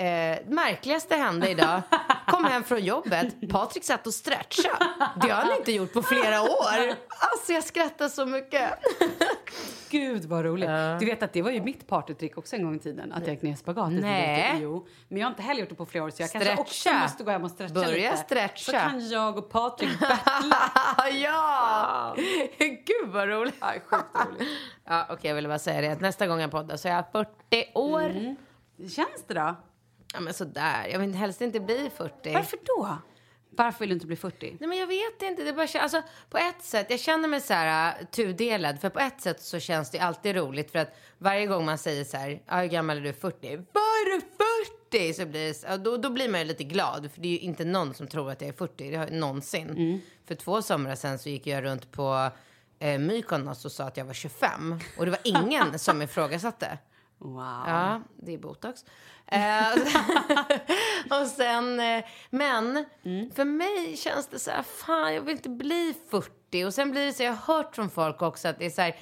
[0.00, 1.82] eh, märkligaste hände idag.
[2.26, 3.50] Kom hem från jobbet.
[3.50, 4.86] Patrik satt och stretchade.
[5.22, 6.88] Det har han inte gjort på flera år.
[7.32, 8.70] Alltså jag skrattar så mycket.
[9.90, 10.70] Gud vad roligt.
[11.00, 13.12] Du vet att det var ju mitt partytrick också en gång i tiden.
[13.12, 13.92] Att jag gick ner i spagat.
[13.92, 14.58] Nej.
[14.60, 14.86] Jo.
[15.08, 16.98] Men jag har inte heller gjort det på flera år så jag kanske också Stretcha.
[17.02, 18.16] måste gå hem och stretcha Börja lite.
[18.16, 18.56] stretcha.
[18.58, 21.08] Så kan jag och Patrik battla.
[21.12, 22.14] ja!
[22.58, 23.54] Gud vad roligt.
[23.60, 24.48] Ja, sjukt roligt.
[24.84, 26.00] Ja, Okej, jag ville bara säga det.
[26.00, 27.30] Nästa gång jag poddar så är jag 40
[27.74, 28.36] år.
[28.78, 29.56] Hur känns det då?
[30.14, 30.86] Ja, men sådär.
[30.92, 32.32] Jag vill helst inte bli 40.
[32.34, 32.98] Varför då?
[33.50, 34.56] Varför vill du inte bli 40?
[34.60, 37.54] Nej men jag vet inte, det bara alltså på ett sätt, jag känner mig så
[37.54, 38.80] här uh, tudelad.
[38.80, 42.04] För på ett sätt så känns det alltid roligt för att varje gång man säger
[42.04, 43.12] så här, "Ja, hur gammal är du?
[43.12, 43.56] 40?
[43.56, 44.20] Vad är du
[44.90, 45.14] 40?
[45.14, 47.64] Så blir det, då, då blir man ju lite glad för det är ju inte
[47.64, 50.00] någon som tror att jag är 40, det har, någonsin.
[50.28, 52.30] För två somrar sen så gick jag runt på
[52.78, 56.78] eh, Mykonos och sa att jag var 25 och det var ingen som ifrågasatte.
[57.20, 57.64] Wow.
[57.66, 58.84] Ja, det är botox.
[59.26, 59.72] Eh,
[61.20, 62.84] och sen, eh, men
[63.34, 66.64] för mig känns det så här, fan jag vill inte bli 40.
[66.64, 68.82] Och sen blir det så, jag har hört från folk också att det är så
[68.82, 68.96] här,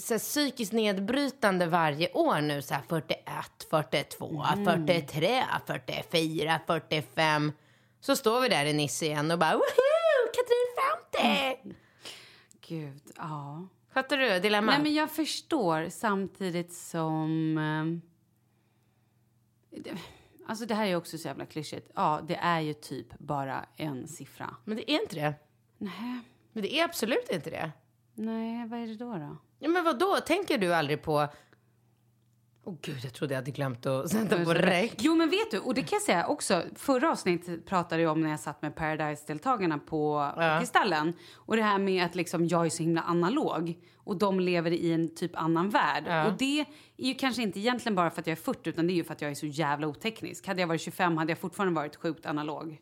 [0.00, 2.62] så här psykiskt nedbrytande varje år nu.
[2.62, 3.26] Så här 41,
[3.70, 7.52] 42, 43, 44, 45.
[8.00, 9.62] Så står vi där i Nice igen och bara, woho,
[10.34, 11.76] Katrin 50!
[12.68, 13.68] Gud, ja.
[13.92, 14.72] Fattar du dilemma?
[14.72, 17.58] Nej, men jag förstår samtidigt som...
[17.58, 17.84] Eh,
[20.46, 21.90] alltså det här är också så jävla klyschigt.
[21.94, 24.56] Ja, det är ju typ bara en siffra.
[24.64, 25.34] men det är inte det.
[25.78, 26.20] Nej,
[26.52, 27.70] Men det är absolut inte det.
[28.14, 29.12] nej vad är det då?
[29.14, 29.36] då?
[29.58, 30.16] Ja, men vad då?
[30.26, 31.28] Tänker du aldrig på...
[32.64, 34.94] Åh gud, jag trodde jag hade glömt att sätta på räck.
[34.98, 36.62] Jo, men vet du, och det kan jag säga också.
[36.74, 41.12] Förra avsnittet pratade jag om när jag satt med Paradise-deltagarna på Kristallen.
[41.34, 44.92] Och det här med att liksom jag är så himla analog och de lever i
[44.92, 46.26] en typ annan värld.
[46.26, 46.60] Och det
[46.96, 49.04] är ju kanske inte egentligen bara för att jag är 40 utan det är ju
[49.04, 50.46] för att jag är så jävla oteknisk.
[50.46, 52.80] Hade jag varit 25 hade jag fortfarande varit sjukt analog.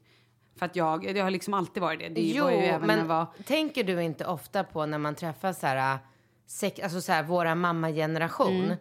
[0.58, 2.08] För att jag, det har liksom alltid varit det.
[2.08, 3.26] Det Jo, var ju även jag men var...
[3.46, 5.98] tänker du inte ofta på när man träffar så här,
[6.46, 8.76] sex, alltså så här våra mammageneration Mm.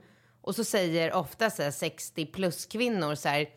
[0.50, 3.50] Och så säger ofta så här 60 plus kvinnor så här,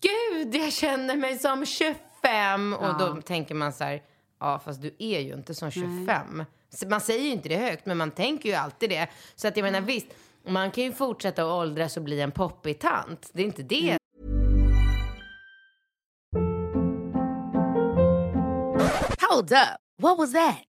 [0.00, 4.02] gud jag känner mig som 25 och då tänker man så här,
[4.40, 6.44] ja fast du är ju inte som 25.
[6.70, 9.08] Så Man säger ju inte det högt men man tänker ju alltid det.
[9.34, 10.06] Så att jag menar visst,
[10.46, 13.30] man kan ju fortsätta att åldras och bli en poppig tant.
[13.32, 13.98] Det är inte det
[16.36, 16.48] Mm.
[19.30, 19.78] Hold up.
[20.02, 20.67] What was that?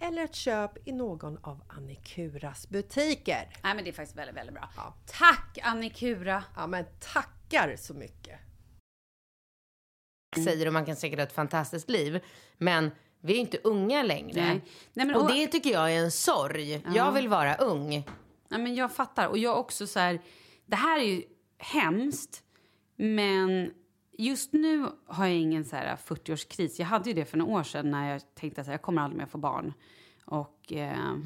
[0.00, 3.48] eller ett köp i någon av Annikuras butiker.
[3.62, 4.68] Nej, men det är faktiskt väldigt, väldigt bra.
[4.76, 4.94] Ja.
[5.06, 6.44] Tack Annikura!
[6.56, 8.38] Ja, men tackar så mycket!
[10.44, 12.20] säger och man kan säkert ha ett fantastiskt liv.
[12.58, 14.40] Men vi är inte unga längre.
[14.44, 14.60] Nej.
[14.92, 16.82] Nej, men, och och- det tycker jag är en sorg.
[16.94, 18.08] Jag vill vara ung.
[18.48, 19.26] Ja, men jag fattar.
[19.28, 20.20] Och jag också så här,
[20.66, 21.22] det här är ju
[21.58, 22.42] hemskt,
[22.96, 23.74] men
[24.24, 26.74] just nu har jag ingen så här 40-årskris.
[26.78, 29.18] Jag hade ju det för några år sedan när jag tänkte att jag kommer aldrig
[29.18, 29.72] mer få barn.
[30.24, 31.16] Och, eh,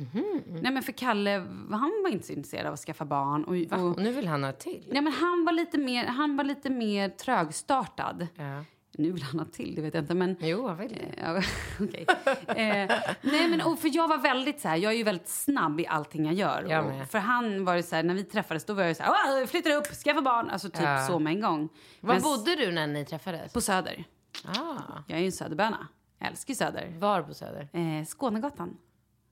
[0.62, 1.30] Nej, men för Kalle,
[1.70, 3.44] han var inte så intresserad av att skaffa barn.
[3.44, 4.88] Och, och, Och nu vill han ha till.
[4.92, 8.26] nej, men han var lite mer, han var lite mer trögstartad.
[8.36, 8.64] Ja.
[8.98, 10.14] Nu vill han ha till, det vet jag inte.
[10.14, 10.98] Men, Jo, han vill.
[11.22, 11.42] Ja,
[11.80, 12.04] okej.
[12.48, 12.90] eh,
[13.22, 15.86] nej, men och för jag var väldigt så här, jag är ju väldigt snabb i
[15.86, 16.66] allting jag gör.
[16.68, 19.02] Jag Och för han var det så här, när vi träffades då var jag så
[19.02, 20.50] här, "Åh, flyttar upp, skaffa barn.
[20.50, 21.06] Alltså typ Ja.
[21.06, 21.68] så med en gång.
[22.00, 23.52] Var Men bodde du när ni träffades?
[23.52, 24.04] På Söder.
[24.44, 24.76] Ah,
[25.06, 25.88] Jag är ju en söderböna.
[26.18, 26.94] Jag älskar Söder.
[26.98, 27.68] var på Söder?
[27.72, 28.76] Eh, Skånegatan.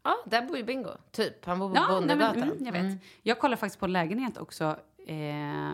[0.04, 0.90] Ja, där bor ju Bingo.
[1.10, 1.44] Typ.
[1.46, 2.42] Han bor på Ja, nej, men, Bondegatan.
[2.42, 3.02] mm, jag vet.
[3.22, 5.70] Jag kollar faktiskt på en lägenhet också eh,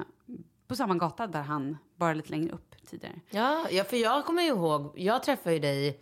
[0.69, 3.21] på samma gata där han, bara lite längre upp tidigare.
[3.31, 6.01] Ja, ja, för jag kommer ju ihåg, jag träffade ju dig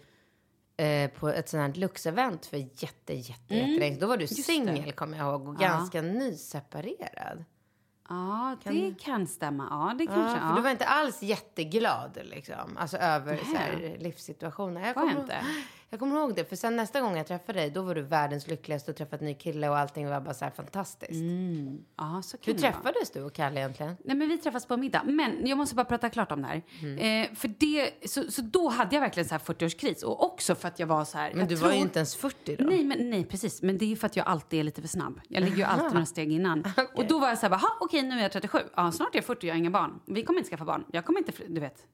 [0.77, 5.19] eh, på ett sånt här luxevent för jätte, jätte, jättelänge Då var du singel kommer
[5.19, 5.69] jag ihåg och Ja.
[5.69, 7.45] ganska nyseparerad.
[8.09, 9.67] Ja, det kan stämma.
[9.71, 10.41] Ja, det Ja, kanske.
[10.41, 14.83] för Ja, du var inte alls jätteglad liksom, alltså över så här, livssituationen.
[14.83, 15.37] Jag Var kommer, jag inte?
[15.91, 18.47] Jag kommer ihåg det, för sen nästa gång jag träffade dig, då var du världens
[18.49, 21.23] lyckligaste och träffat en ny kille och allting var bara så här fantastiskt.
[21.97, 23.97] ja, så kan Hur träffades du och Kalle egentligen?
[24.05, 25.03] Nej, men vi träffas på middag.
[25.05, 26.63] Men jag måste bara prata klart om det här.
[26.83, 26.99] Mm.
[27.31, 30.05] Eh, för det, så, så då hade jag verkligen så här 40-årskris.
[30.05, 31.35] Och också för att jag var så här...
[31.35, 32.65] Men du tror, var ju inte ens 40 då.
[32.65, 33.63] Nej, men, nej, precis.
[33.63, 35.21] Men det är ju för att jag alltid är lite för snabb.
[35.29, 36.65] Jag ligger ju alltid några steg innan.
[36.95, 38.59] Och då var jag så här, bara, "Ha, okej, nu är jag 37.
[38.77, 40.01] Ja, snart är jag 40, jag har inga barn.
[40.07, 40.85] Vi kommer inte skaffa barn.
[40.93, 41.87] Jag kommer inte, du vet.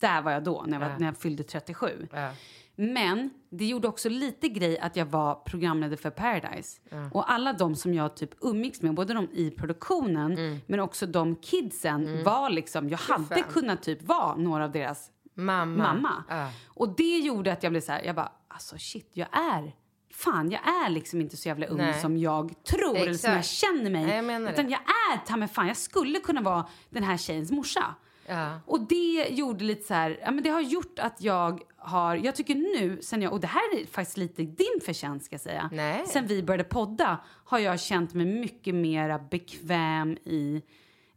[0.00, 2.08] Där var jag då, när jag, var, när jag fyllde 37.
[2.12, 2.30] Ja.
[2.76, 6.80] Men det gjorde också lite grej att jag var programledare för Paradise.
[7.12, 10.58] Och alla de som jag typ umgicks med, både de i produktionen Mm.
[10.66, 15.94] men också de kidsen var liksom, jag hade kunnat typ vara några av deras Mamma.
[15.94, 16.24] mamma.
[16.66, 19.74] Och det gjorde att jag blev så här, jag bara, alltså shit, jag är,
[20.14, 22.00] fan jag är liksom inte så jävla ung Nej.
[22.00, 23.56] som jag tror eller som jag Exakt.
[23.56, 24.06] känner mig.
[24.22, 24.70] Nej, jag utan det.
[24.72, 27.94] jag är ta mig fan, jag skulle kunna vara den här tjejens morsa.
[28.26, 28.60] Ja.
[28.66, 32.34] Och det gjorde lite så här, ja men det har gjort att jag har, jag
[32.34, 35.70] tycker nu sen jag, och det här är faktiskt lite din förtjänst ska jag säga.
[35.72, 36.04] Nej.
[36.06, 40.62] Sen vi började podda har jag känt mig mycket mer bekväm i,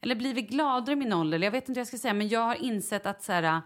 [0.01, 2.27] eller blivit gladare i min ålder, eller jag vet inte hur jag ska säga, men
[2.27, 3.61] jag har insett att så här,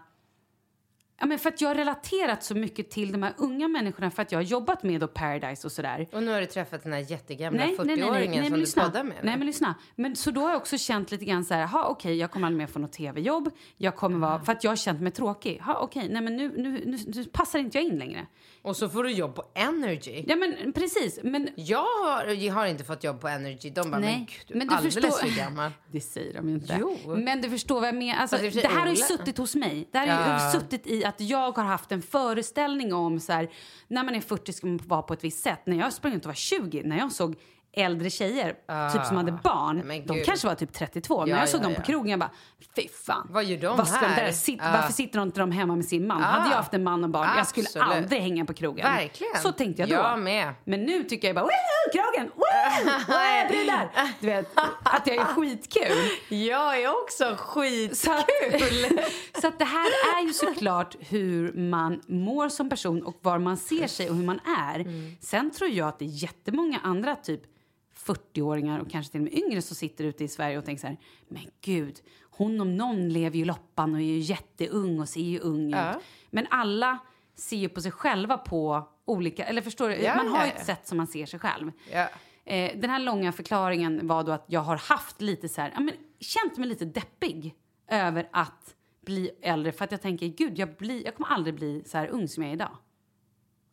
[1.20, 4.22] Ja, men för att jag har relaterat så mycket till de här unga människorna för
[4.22, 6.08] att jag har jobbat med då Paradise och sådär.
[6.12, 8.42] Och nu har du träffat den här jättegamla Nej, nej, nej, nej, 40-åringen nej, som
[8.42, 8.84] men du lyssna.
[8.84, 9.16] poddar med.
[9.22, 9.74] Nej, men lyssna.
[9.94, 12.46] Men så då har jag också känt lite grann så här, ha okej, jag kommer
[12.46, 13.50] aldrig mer få något tv-jobb.
[13.76, 15.58] Jag kommer vara, för att jag har känt mig tråkig.
[15.60, 18.26] Ha okej, nej men nu, nu, nu, nu passar inte jag in längre.
[18.64, 20.24] Och så får du jobb på Energy.
[20.26, 23.70] Ja men precis, men Jag har, jag har inte fått jobb på Energy.
[23.70, 25.70] De bara, men Nej, gud, du men du alldeles förstår- för gammal.
[25.92, 26.76] Det säger de ju inte.
[26.80, 27.16] Jo.
[27.16, 28.20] Men du förstår vad jag menar.
[28.20, 29.88] Alltså, det här har ju suttit hos mig.
[29.92, 30.46] Det här har Ja.
[30.54, 33.50] ju suttit i att jag har haft en föreställning om så här,
[33.88, 35.60] när man är 40 ska man vara på ett visst sätt.
[35.66, 37.34] När jag sprang ut och var 20, när jag såg
[37.72, 38.54] äldre tjejer,
[38.92, 40.26] typ som hade barn, Nej, men de gud.
[40.26, 41.22] kanske var typ 32.
[41.26, 42.30] Ja, när jag såg ja, dem på krogen, jag bara,
[42.76, 43.26] fy fan.
[43.30, 44.24] Vad gör de Vad här?
[44.24, 44.72] Där sit, Ja.
[44.72, 46.22] Varför sitter inte de hemma med sin man?
[46.22, 47.88] Hade jag haft en man och barn, jag skulle Absolut.
[47.88, 48.86] aldrig hänga på krogen.
[48.86, 49.36] Verkligen.
[49.42, 49.94] Så tänkte jag då.
[49.94, 50.54] Jag med.
[50.64, 53.90] Men nu tycker jag bara, "Woho, kragen, woho, brudar.
[54.20, 54.50] Du vet,
[54.82, 55.96] att jag är skitkul.
[56.28, 57.96] Jag är också skitkul.
[57.96, 58.26] Så att,
[59.40, 63.56] så att det här är ju såklart hur man mår som person och var man
[63.56, 64.84] ser sig och hur man är.
[65.24, 67.40] Sen tror jag att det är jättemånga andra typ
[68.06, 70.86] 40-åringar och kanske till och med yngre som sitter ute i Sverige och tänker så
[70.86, 70.96] här,
[71.28, 75.38] men gud, hon om någon lever ju loppan och är ju jätteung och ser ju
[75.38, 75.90] ung Ja.
[75.90, 76.02] ut.
[76.30, 76.98] Men alla
[77.34, 80.56] ser ju på sig själva på olika, eller förstår du, Ja, man har ju ja.
[80.56, 81.72] ett sätt som man ser sig själv.
[82.44, 85.80] Eh, den här långa förklaringen var då att jag har haft lite så här, ja,
[85.80, 87.54] men, känt mig lite deppig
[87.88, 88.74] över att
[89.06, 92.08] bli äldre för att jag tänker, gud, jag, blir, jag kommer aldrig bli så här
[92.08, 92.76] ung som jag är idag.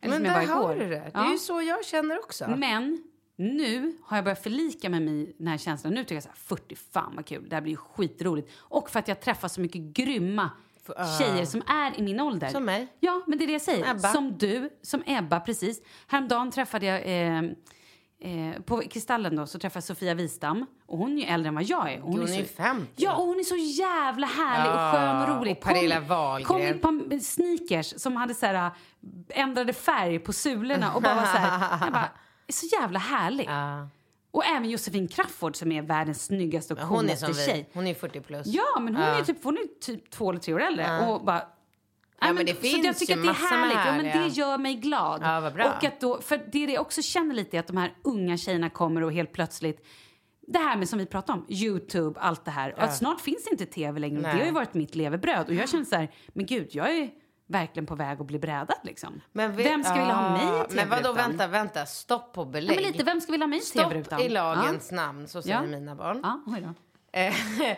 [0.01, 1.11] Eller Men där har du det.
[1.13, 2.47] Det är ju så jag känner också.
[2.57, 3.03] Men
[3.39, 5.93] nu har jag börjat förlika mig med den här känslan.
[5.93, 8.51] Nu tycker jag så här, 40, fan vad kul, det här blir ju skitroligt.
[8.57, 10.49] Och för att jag träffar så mycket grymma
[11.19, 12.49] tjejer som är i min ålder.
[12.49, 12.87] Som mig.
[12.99, 13.91] Ja, men det är det jag säger.
[13.91, 14.07] Ebba.
[14.07, 15.81] Som du, som Ebba, precis.
[16.07, 17.43] Häromdagen träffade jag, eh,
[18.21, 20.65] eh, på Kristallen då, så träffade jag Sofia Wistam.
[20.85, 22.01] Och hon är ju äldre än vad jag är.
[22.01, 22.93] Och Hon är så, ju 50.
[22.95, 25.57] Ja, och hon är så jävla härlig och skön och rolig.
[25.57, 26.47] och Pernilla Wahlgren.
[26.47, 28.71] Kom i ett par sneakers som hade så här,
[29.29, 32.09] ändrade färg på sulorna och bara var så här, jag bara,
[32.49, 33.45] är så jävla härlig.
[33.49, 33.87] Ja.
[34.31, 37.45] Och även Josefin Crafoord som är världens snyggaste och Men Hon är coolaste som vi.
[37.45, 37.69] tjej.
[37.73, 38.47] Hon är 40 plus.
[38.47, 39.19] Ja, men hon Ja.
[39.19, 40.99] är typ, hon är typ två eller tre år äldre.
[41.07, 41.47] Och bara,
[42.21, 43.77] Nej, men det så finns jag tycker ju att det är härligt.
[44.05, 45.21] Ja, men det gör mig glad.
[45.23, 45.65] Ja, vad bra.
[45.77, 48.69] Och att då, för det jag också känner lite är att de här unga tjejerna
[48.69, 49.85] kommer och helt plötsligt
[50.47, 52.73] det här med som vi pratade om, Youtube, allt det här.
[52.77, 54.21] Att snart finns inte tv längre.
[54.21, 54.33] Nej.
[54.33, 55.47] Det har ju varit mitt levebröd.
[55.47, 57.09] Och jag känner så här, men gud, jag är
[57.49, 59.21] verkligen på väg att bli brädad liksom.
[59.31, 60.75] Men vi- vem ska vilja ha mig i Ja, tv-rutan?
[60.75, 61.85] Men vadå, vänta, vänta.
[61.85, 62.75] Stopp på Ja, belägg.
[62.75, 65.61] men lite, vem ska vilja ha mig i Stopp i lagens namn, så säger Ja.
[65.67, 66.19] mina barn.
[66.23, 67.19] Ja, ja oj då.
[67.19, 67.33] Eh,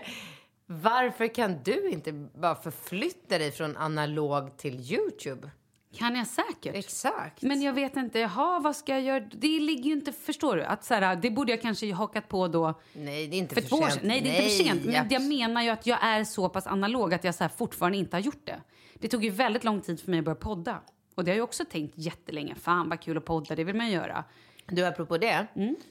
[0.66, 5.50] Varför kan du inte bara förflytta dig från analog till Youtube?
[5.98, 6.76] Kan jag säkert.
[6.76, 7.42] Exakt.
[7.42, 9.20] Men jag vet inte, jaha, vad ska jag göra?
[9.20, 10.64] Det ligger ju inte, förstår du?
[10.64, 13.62] Att så här, det borde jag kanske hakat på då Nej, det är inte för
[13.62, 14.00] för, sent.
[14.04, 14.86] Nej, det är inte för sent.
[14.86, 17.98] Men jag menar ju att jag är så pass analog att jag så här fortfarande
[17.98, 18.60] inte har gjort det.
[19.02, 20.82] Det tog ju väldigt lång tid för mig att börja podda.
[21.16, 22.56] Och det har jag också tänkt jättelänge.
[22.56, 24.24] Fan vad kul att podda, det vill man göra.
[24.68, 25.48] Du, apropå det,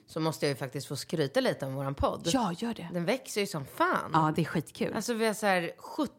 [0.07, 2.21] så måste jag ju faktiskt få skryta lite om våran podd.
[2.27, 2.31] Mm.
[2.43, 2.89] Ja, gör det.
[2.93, 4.11] Den växer ju som fan.
[4.13, 4.93] Ja, det är skitkul.
[4.95, 6.13] Alltså vi har så här 70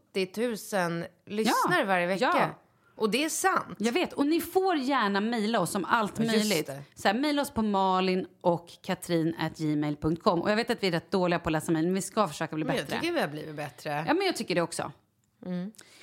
[0.90, 2.32] 000 lyssnare varje vecka.
[2.36, 2.50] ja.
[2.96, 3.76] Och det är sant.
[3.80, 6.68] Jag vet, och ni får gärna mejla oss om allt Just möjligt.
[6.68, 6.82] det.
[6.96, 10.42] Så här, mejla oss på malin och katrin.gmail.com.
[10.42, 12.28] Och jag vet att vi är rätt dåliga på att läsa mejl, men vi ska
[12.28, 13.00] försöka bli Men jag bättre.
[13.00, 14.06] tycker vi har blivit bättre.
[14.08, 14.92] Ja, men jag tycker det också.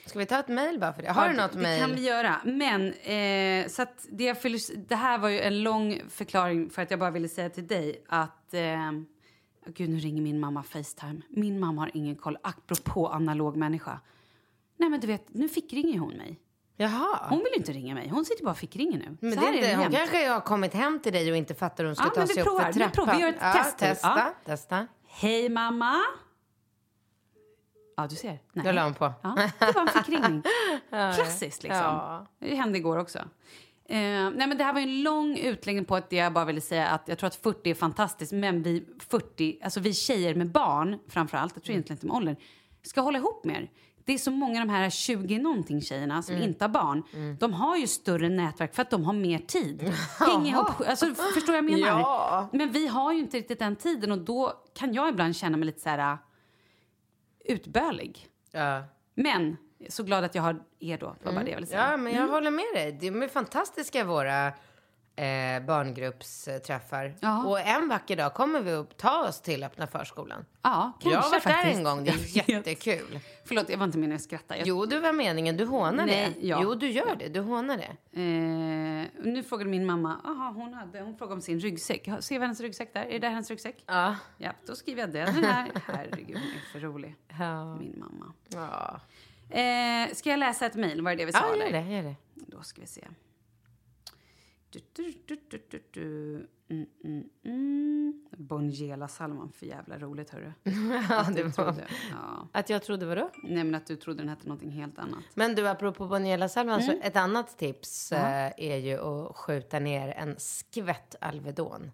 [0.07, 1.09] Ska vi ta ett mejl bara för det?
[1.13, 1.81] Har Ja, du något mejl?
[1.81, 2.41] Det kan vi göra.
[2.45, 4.43] Men eh, så att det,
[4.89, 8.05] det här var ju en lång förklaring för att jag bara ville säga till dig
[8.09, 8.55] att...
[8.55, 8.93] Eh,
[9.67, 11.21] gud, nu ringer min mamma Facetime.
[11.29, 12.39] Min mamma har ingen koll.
[12.43, 14.01] Apropå analog människa.
[14.77, 16.41] Nej, men du vet, nu fick ringer hon mig.
[16.77, 17.27] Jaha.
[17.29, 18.09] Hon vill inte ringa mig.
[18.09, 19.17] Hon sitter bara och fick ringer nu.
[19.21, 21.85] Men Så det är inte, hon kanske har kommit hem till dig och inte fattar
[21.85, 22.91] hur hon ska Ja, ta vi sig upp för Vi trappan.
[22.93, 23.15] provar.
[23.15, 23.79] Vi gör ett ja, test.
[23.79, 24.35] Testa, Ja.
[24.45, 24.87] testa.
[25.09, 25.95] Hej, mamma!
[27.99, 28.39] Ja, du ser.
[28.53, 28.65] Nej.
[28.65, 29.13] Då la hon på.
[29.23, 30.43] Ja, det var en fickringning.
[30.91, 31.83] Klassiskt liksom.
[31.83, 32.27] Ja.
[32.39, 33.19] Det hände igår också.
[33.19, 36.89] Eh, nej men det här var en lång utläggning på att jag bara ville säga
[36.89, 40.99] att jag tror att 40 är fantastiskt men vi 40, alltså vi tjejer med barn
[41.09, 42.37] framförallt, jag tror egentligen inte med åldern,
[42.83, 43.71] ska hålla ihop mer.
[44.05, 47.03] Det är så många av de här 20-någonting tjejerna som inte har barn.
[47.41, 49.93] De har ju större nätverk för att de har mer tid.
[50.19, 52.01] Hänger ihop, alltså, förstår jag menar?
[52.01, 52.49] Ja.
[52.53, 55.67] Men vi har ju inte riktigt den tiden och då kan jag ibland känna mig
[55.67, 56.19] lite så här
[57.49, 58.27] utbölig.
[58.53, 58.85] Ja.
[59.15, 59.57] Men
[59.89, 61.17] så glad att jag har er då.
[61.19, 61.91] Det var bara det jag ville säga.
[61.91, 62.93] ja, men jag håller med dig.
[62.93, 64.53] De är fantastiska våra
[65.19, 67.15] eh, barngruppsträffar.
[67.21, 67.45] Ja.
[67.47, 70.45] Och en vacker dag kommer vi att ta oss till öppna förskolan.
[70.63, 71.65] Ja, kanske jag har varit faktiskt.
[71.73, 73.21] där en gång, det är jättekul.
[73.45, 74.57] Förlåt, jag var inte meningen att skratta.
[74.57, 75.57] Jag, Jo, det var meningen.
[75.57, 76.47] Du hånar Nej, det.
[76.47, 76.61] ja.
[76.63, 77.29] Jo, du gör det.
[77.29, 78.21] Du hånar det.
[78.21, 82.03] eh, nu frågade min mamma, aha, hon, hade, hon frågade om sin ryggsäck.
[82.09, 83.05] Ja, Ser vi hennes ryggsäck där?
[83.05, 83.85] Är det hennes ryggsäck?
[83.87, 84.17] Ja.
[84.39, 85.71] Ja, då skriver jag den här.
[85.87, 87.15] Herregud, hon är för rolig.
[87.39, 87.75] Ja.
[87.77, 88.33] Min mamma.
[88.49, 89.01] Ja,
[89.51, 91.03] Eh, ska jag läsa ett mejl?
[91.03, 91.39] Var det det vi sa?
[91.57, 91.81] ja gör det.
[91.91, 92.15] Gör det.
[92.35, 93.01] Då ska vi se.
[93.01, 94.58] Du, du, du, du, du, du.
[96.71, 98.27] Mm, mm, mm.
[98.37, 100.53] Bonjela-salman, för jävla roligt hörru.
[101.09, 101.51] Att det var...
[101.51, 101.87] trodde.
[102.11, 102.49] Ja.
[102.53, 103.31] Att jag trodde vadå?
[103.43, 105.25] Nej men att du trodde den hette någonting helt annat.
[105.35, 106.87] Men du, apropå Bonniella-salvan, Mm.
[107.01, 111.91] så ett annat tips eh, är ju att skjuta ner en skvätt Alvedon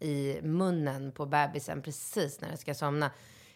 [0.00, 3.10] i munnen på bebisen precis när den ska somna.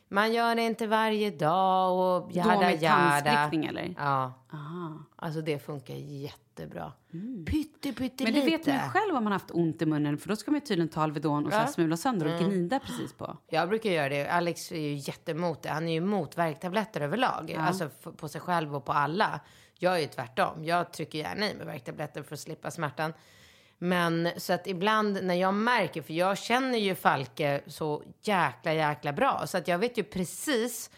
[0.09, 3.21] Man gör det inte varje dag och Då jada med jada.
[3.21, 3.95] tandsprickning eller?
[3.99, 4.99] Ja, Aha.
[5.17, 6.93] alltså det funkar jättebra.
[7.47, 8.35] Pytte, pytte Mm.
[8.35, 8.71] Men det lite.
[8.71, 10.89] vet man själv om man haft ont i munnen för då ska man ju tydligen
[10.89, 11.67] ta Alvedon och Ja.
[11.67, 12.51] smula sönder och Mm.
[12.51, 13.37] gnida precis på.
[13.49, 14.29] Jag brukar göra det.
[14.29, 15.69] Alex är ju jättemot det.
[15.69, 17.53] Han är ju emot värktabletter överlag.
[17.59, 19.41] Alltså f- på sig själv och på alla.
[19.79, 20.65] Jag är ju tvärtom.
[20.65, 23.13] Jag trycker gärna i mig värktabletter för att slippa smärtan.
[23.79, 29.13] Men så att ibland när jag märker, för jag känner ju Falke så jäkla, jäkla
[29.13, 29.43] bra.
[29.47, 30.91] Så att jag vet ju precis,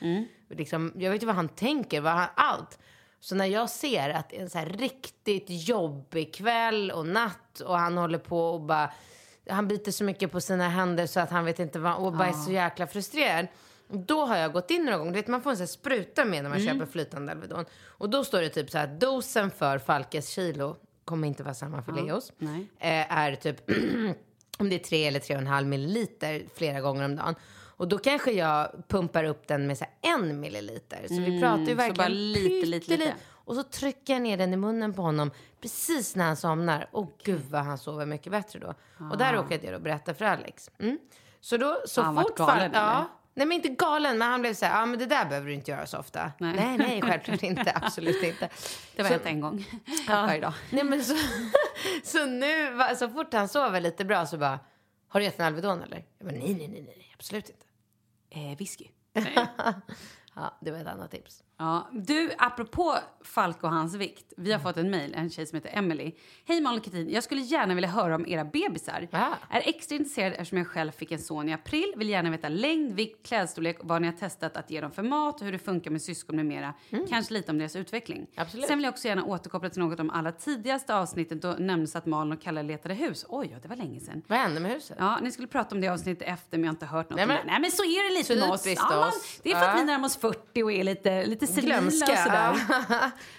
[0.51, 2.79] liksom, jag vet ju vad han tänker, vad han, allt.
[3.21, 7.61] Så när jag ser att det är en så här riktigt jobbig kväll och natt
[7.61, 8.93] och han håller på och bara
[9.51, 12.29] han biter så mycket på sina händer så att han vet inte vad, och bara
[12.29, 13.47] är så jäkla frustrerad.
[13.89, 16.43] Då har jag gått in några gånger, du vet man får en sån spruta med
[16.43, 16.75] när man Mm.
[16.79, 17.65] köper flytande Alvedon.
[17.87, 20.77] Och då står det typ så här, dosen för Falkes kilo,
[21.09, 22.67] kommer inte vara samma för Leos, nej.
[22.79, 23.71] eh, är typ
[24.59, 27.35] om det är tre eller tre och en halv milliliter flera gånger om dagen.
[27.79, 31.07] Och då kanske jag pumpar upp den med så en milliliter.
[31.09, 33.15] Så vi pratar ju Mm, verkligen lite, lite, lite.
[33.31, 35.31] Och så trycker jag ner den i munnen på honom
[35.61, 36.89] precis när han somnar.
[36.93, 38.75] Och gud vad han sover mycket bättre då.
[39.11, 40.71] Och där råkade jag då berätta för Alex.
[40.79, 40.99] Mm.
[41.41, 42.39] Så då, så Han fort?
[42.73, 43.09] Ja.
[43.39, 45.55] Nej men inte galen, men han blev så här, ja men det där behöver du
[45.55, 46.33] inte göra så ofta.
[46.39, 46.55] Nej.
[46.57, 48.49] Nej, nej, självklart inte, absolut inte.
[48.97, 49.65] Det var Så- en gång
[50.09, 50.53] varje dag.
[50.71, 51.17] Nej men så,
[52.05, 54.61] så nu, så fort han sover lite bra så bara,
[55.09, 56.05] har du gett en Alvedon eller?
[56.19, 57.65] Jag bara, nej, nej, nej, nej, absolut inte.
[58.31, 58.85] Eh, whisky.
[60.35, 61.43] Ja, det var ett annat tips.
[61.61, 64.33] Ja, du, apropå Falk och hans vikt.
[64.37, 66.13] Vi har fått en mejl, en tjej som heter Emily.
[66.45, 69.09] Hej Malin och Katrin, jag skulle gärna vilja höra om era bebisar.
[69.13, 69.27] Ah.
[69.51, 71.95] Är extra intresserad eftersom jag själv fick en son i april.
[71.97, 75.41] Vill gärna veta längd, vikt, klädstorlek vad ni har testat att ge dem för mat
[75.41, 76.75] och hur det funkar med syskon med mera.
[77.09, 78.27] Kanske lite om deras utveckling.
[78.35, 78.67] Absolut.
[78.67, 82.07] Sen vill jag också gärna återkoppla till något om allra tidigaste avsnittet då nämndes att
[82.07, 83.25] Malin och Kalle letade hus.
[83.29, 84.23] Oj, ja, det var länge sedan.
[84.27, 84.97] Vad hände med huset?
[85.01, 87.27] Ja, ni skulle prata om det avsnittet efter men jag har inte hört något Nej,
[87.27, 87.47] men-.
[87.47, 88.67] Nej men så är det lite med oss.
[88.67, 91.75] Ja, man, det är för att vi närmar oss 40 och är lite, lite senila
[91.77, 92.17] och Glömska.
[92.17, 92.55] sådär.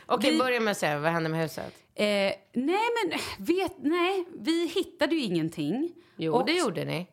[0.05, 1.73] Okej, Vi- börja med att säga, vad hände med huset?
[1.95, 5.91] Eh, nej, men vet, nej, vi hittade ju ingenting.
[6.17, 7.07] Jo, Och- det gjorde ni.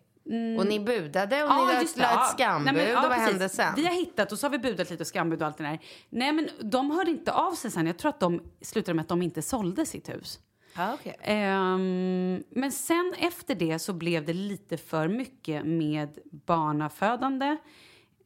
[0.58, 2.74] Och ni budade och Ja, ni just la ett skambud.
[2.74, 3.28] Nej, men, ja, och vad precis.
[3.32, 3.72] hände sen?
[3.76, 5.78] Vi har hittat och så har vi budat lite skambud och allt det där.
[6.08, 7.86] Nej, men de hörde inte av sig sen.
[7.86, 10.38] Jag tror att de slutade med att de inte sålde sitt hus.
[10.76, 11.16] Ja, okej.
[11.20, 17.56] Ehm, men sen efter det så blev det lite för mycket med barnafödande.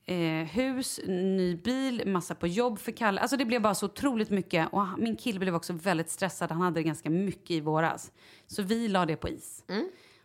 [0.05, 3.21] Eh, hus, ny bil, massa på jobb för Kalle.
[3.21, 4.69] Alltså det blev bara så otroligt mycket.
[4.73, 6.51] Och min kille blev också väldigt stressad.
[6.51, 8.13] Han hade ganska mycket i våras.
[8.47, 9.65] Så vi la det på is.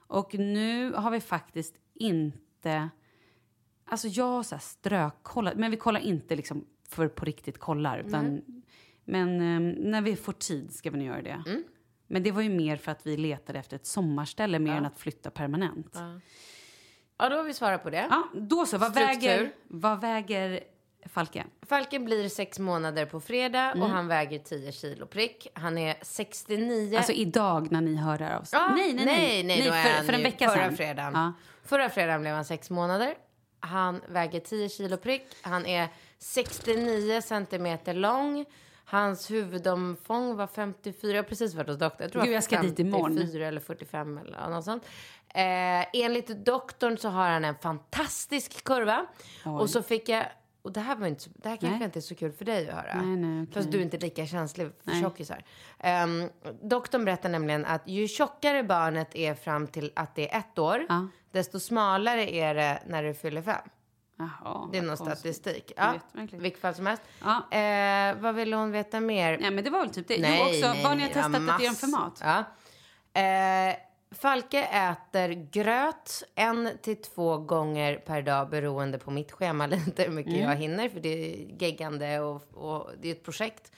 [0.07, 2.89] Och nu har vi faktiskt inte...
[3.85, 7.99] Alltså jag har så här strökkollat, men vi kollar inte liksom för på riktigt kollar.
[8.07, 8.41] Utan,
[9.05, 11.43] Men ehm, när vi får tid ska vi nog göra det.
[12.07, 14.99] Men det var ju mer för att vi letade efter ett sommarställe mer än att
[14.99, 15.91] flytta permanent.
[15.93, 16.19] Ja,
[17.17, 18.09] Ja, då har vi svarat på det.
[18.33, 18.77] då så.
[18.77, 19.29] Vad Struktur.
[19.29, 20.59] väger, vad väger
[21.05, 21.45] Falke?
[21.61, 25.47] Falken blir sex månader på fredag och han väger 10 kilo prick.
[25.53, 26.97] Han är 69.
[26.97, 28.65] Alltså idag när ni hör det här avsnittet.
[28.69, 29.43] Ja, nej, nej, nej.
[29.43, 30.77] nej, är för, för en vecka förra sedan.
[30.77, 31.13] fredagen.
[31.13, 31.33] Ja.
[31.63, 33.15] Förra fredagen blev han sex månader.
[33.59, 35.27] Han väger 10 kilo prick.
[35.41, 35.87] Han är
[36.19, 38.45] 69 centimeter lång.
[38.85, 41.11] Hans huvudomfång var 54.
[41.15, 42.03] Jag har precis varit hos doktorn.
[42.03, 43.17] Jag tror Gud, jag ska dit imorgon.
[43.17, 44.83] 54 eller 45 eller något sånt.
[45.27, 49.05] Eh, enligt doktorn så har han en fantastisk kurva.
[49.45, 50.25] Och så fick jag...
[50.61, 51.85] Och det här, var inte, det här kanske Nej.
[51.85, 53.01] inte är så kul för dig att höra.
[53.01, 53.53] Nej, nej, okej.
[53.53, 55.01] Fast du är inte lika känslig för Nej.
[55.01, 55.43] tjockisar.
[56.03, 56.29] Um,
[56.61, 60.85] doktorn berättar nämligen att ju tjockare barnet är fram till att det är ett år,
[60.89, 61.07] Ja.
[61.31, 63.69] desto smalare är det när det fyller fem.
[64.17, 65.19] Jaha, Det är någon konstigt.
[65.35, 65.71] statistik.
[65.75, 65.93] Ja,
[66.31, 67.03] vilket fall som helst.
[67.21, 67.57] Ja.
[67.57, 69.37] Eh, vad ville hon veta mer?
[69.37, 70.15] Nej, men det var väl typ det.
[70.15, 72.21] jo, också, vad ni har testat att ge dem för mat.
[72.23, 72.43] Ja.
[73.21, 73.75] Eh,
[74.11, 80.09] Falke äter gröt en till två gånger per dag beroende på mitt schema lite hur
[80.11, 80.49] mycket Mm.
[80.49, 83.71] jag hinner för det är geggande och, och det är ett projekt.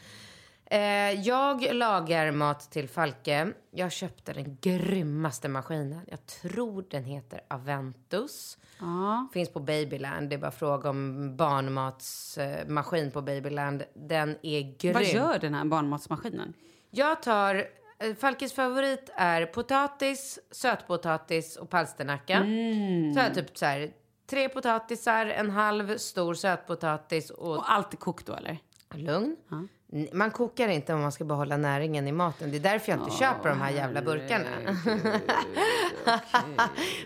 [0.70, 0.80] Eh,
[1.22, 3.53] jag lagar mat till Falke.
[3.72, 6.01] Jag köpte den grymmaste maskinen.
[6.07, 8.57] Jag tror den heter Aventus.
[8.80, 9.28] Ja.
[9.34, 10.30] Finns på Babyland.
[10.30, 13.84] Det är bara fråga om barnmatsmaskin på Babyland.
[13.93, 14.93] Den är grym.
[14.93, 16.53] Vad gör den här barnmatsmaskinen?
[16.89, 17.55] Jag tar...
[17.99, 22.36] eh, Falkes favorit är potatis, sötpotatis och palsternacka.
[22.38, 23.13] Mm.
[23.13, 23.91] Så jag typ så här,
[24.30, 27.55] tre potatisar, en halv stor sötpotatis och...
[27.57, 28.57] Och allt är kokt då eller?
[28.93, 29.36] Lugn.
[29.51, 29.70] N-
[30.13, 32.51] Man kokar inte om man ska behålla näringen i maten.
[32.51, 34.45] Det är därför jag inte köper de här jävla burkarna.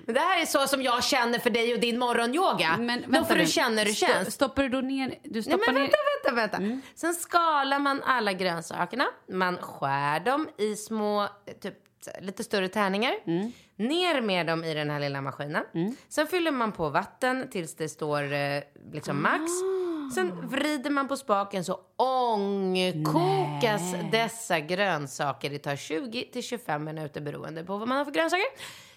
[0.05, 3.01] Men det här är så som jag känner för dig och din morgonyoga.
[3.07, 4.33] Då får du känna hur det Sto- känns.
[4.33, 5.15] Stoppar du då ner...
[5.23, 5.81] Du Nej men ner...
[5.81, 6.57] vänta, vänta, vänta.
[6.57, 6.81] Mm.
[6.95, 9.05] Sen skalar man alla grönsakerna.
[9.31, 11.27] Man skär dem i små,
[11.61, 11.73] typ
[12.19, 13.13] lite större tärningar.
[13.25, 13.51] Mm.
[13.75, 15.63] Ner med dem i den här lilla maskinen.
[16.09, 18.61] Sen fyller man på vatten tills det står eh,
[18.91, 19.41] liksom max.
[19.43, 19.90] Ah.
[20.13, 23.81] Sen vrider man på spaken så ångkokas
[24.11, 25.49] dessa grönsaker.
[25.49, 28.45] Det tar 20 till 25 minuter beroende på vad man har för grönsaker.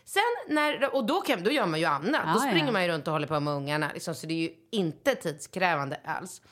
[0.04, 2.22] Sen när, och då, kan, då gör man ju annat.
[2.26, 2.72] Ja, då springer ja.
[2.72, 3.90] man ju runt och håller på med ungarna.
[3.94, 6.42] Liksom, så det är ju inte tidskrävande alls.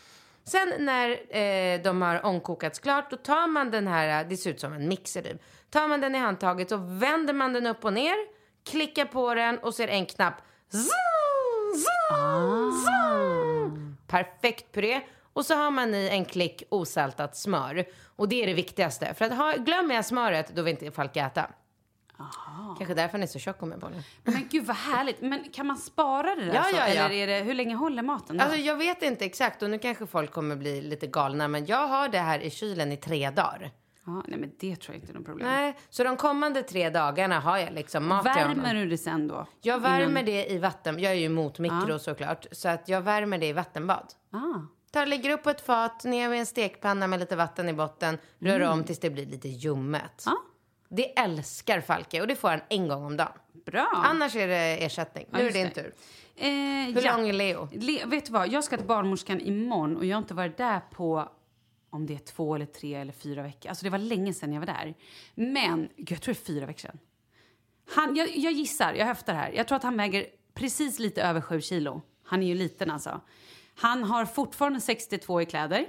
[0.44, 4.60] Sen när eh, de har ångkokats klart, då tar man den här, det ser ut
[4.60, 5.42] som en mixer typ.
[5.70, 8.16] Tar man den i handtaget så vänder man den upp och ner,
[8.70, 10.34] klickar på den och det en knapp.
[10.70, 13.51] Zoom, zoom, zoom.
[14.12, 15.00] Perfekt puré.
[15.32, 17.84] Och så har man i en klick osaltat smör.
[18.16, 19.14] Och det är det viktigaste.
[19.14, 21.50] För att ha, glömmer jag smöret, då vill inte Falk äta.
[22.78, 24.02] Kanske därför han är så tjock om jag på nu.
[24.24, 25.20] Men gud vad härligt.
[25.20, 26.76] Men kan man spara det där Ja, så?
[26.76, 27.04] ja, ja.
[27.04, 28.44] Eller är det, hur länge håller maten då?
[28.44, 31.88] Alltså jag vet inte exakt och nu kanske folk kommer bli lite galna men jag
[31.88, 33.70] har det här i kylen i tre dagar.
[34.06, 35.48] Ja, nej men det tror jag inte är något problem.
[35.48, 38.62] Nej, så de kommande tre dagarna har jag liksom mat till honom.
[38.62, 39.46] Värmer du det sen då?
[39.60, 40.98] Jag värmer Innan- det i vatten.
[40.98, 42.46] Jag är ju emot mikro såklart.
[42.52, 44.12] Så att jag värmer det i vattenbad.
[44.30, 44.38] Ah.
[44.92, 48.18] Tar, lägger upp på ett fat, ner med en stekpanna med lite vatten i botten.
[48.38, 50.22] Rör om tills det blir lite ljummet.
[50.26, 50.32] Ja.
[50.88, 53.32] Det älskar Falke och det får han en gång om dagen.
[53.66, 53.88] Bra.
[54.04, 55.26] Annars är det ersättning.
[55.32, 55.94] Nu är just det din tur.
[56.36, 57.16] Eh, Hur ja.
[57.16, 57.68] lång är Leo?
[57.72, 60.80] Le, vet du vad, jag ska till barnmorskan imorgon och jag har inte varit där
[60.80, 61.28] på
[61.92, 63.68] om det är två eller tre eller fyra veckor.
[63.68, 64.94] Alltså det var länge sedan jag var där.
[65.34, 66.98] Men, jag tror det är fyra veckor sedan.
[67.94, 69.52] Han, jag, jag gissar, jag höftar här.
[69.52, 72.02] Jag tror att han väger precis lite över sju kilo.
[72.24, 73.20] Han är ju liten alltså.
[73.74, 75.86] Han har fortfarande 62 i kläder.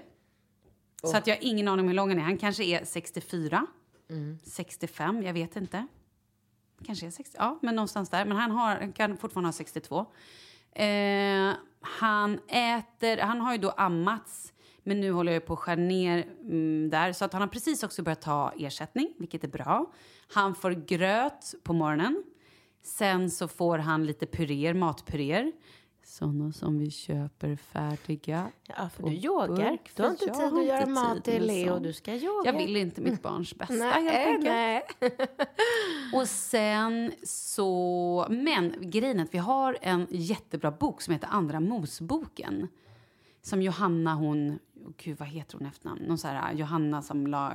[1.04, 2.24] Så att jag har ingen aning om hur lång han är.
[2.24, 3.68] Han kanske är 64,
[4.44, 5.88] 65, jag vet inte.
[6.86, 8.26] Kanske är 60, ja, men någonstans där.
[8.26, 10.06] Men han, har, han kan fortfarande ha 62.
[10.72, 14.53] Eh, han äter, han har ju då ammats,
[14.84, 17.14] men nu håller jag på att skära ner mm, där.
[17.14, 19.92] Så att han har precis också börjat ta ersättning, vilket är bra.
[20.34, 22.24] Han får gröt på morgonen.
[22.82, 25.52] Sen så får han lite puréer, matpuréer.
[26.06, 28.52] Såna som vi köper färdiga.
[28.68, 29.78] Ja, för du yogar.
[29.96, 31.80] Du har inte tid att göra mat till Leo.
[31.80, 32.52] Du ska yoga.
[32.52, 34.46] Jag vill inte mitt barns bästa Nej, helt enkelt.
[34.46, 34.84] nej.
[36.22, 41.60] Och sen så, men grejen är att vi har en jättebra bok som heter Andra
[41.60, 42.68] Mosboken.
[43.46, 44.50] Som Johanna hon,
[44.86, 46.02] oh gud vad heter hon efternamn?
[46.04, 47.54] Någon så här, Johanna som la,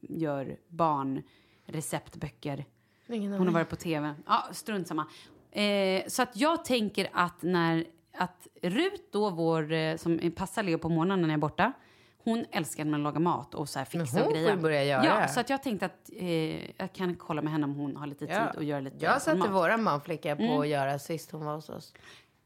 [0.00, 2.64] gör barnreceptböcker.
[3.08, 4.14] Ingen Hon har varit på tv.
[4.26, 5.06] Ja, strunt samma.
[5.50, 10.78] Eh, så att jag tänker att när att Rut då, vår, eh, som passar Leo
[10.78, 11.72] på morgonen när jag är borta,
[12.24, 14.50] hon älskar när man lagar mat och så här fixa hon och grejer.
[14.50, 17.64] ju börja göra Ja, så att jag tänkte att eh, jag kan kolla med henne
[17.64, 19.50] om hon har lite tid och göra lite Jag satte mat.
[19.50, 20.60] våra manflicka på Mm.
[20.60, 21.94] att göra sist hon var hos oss.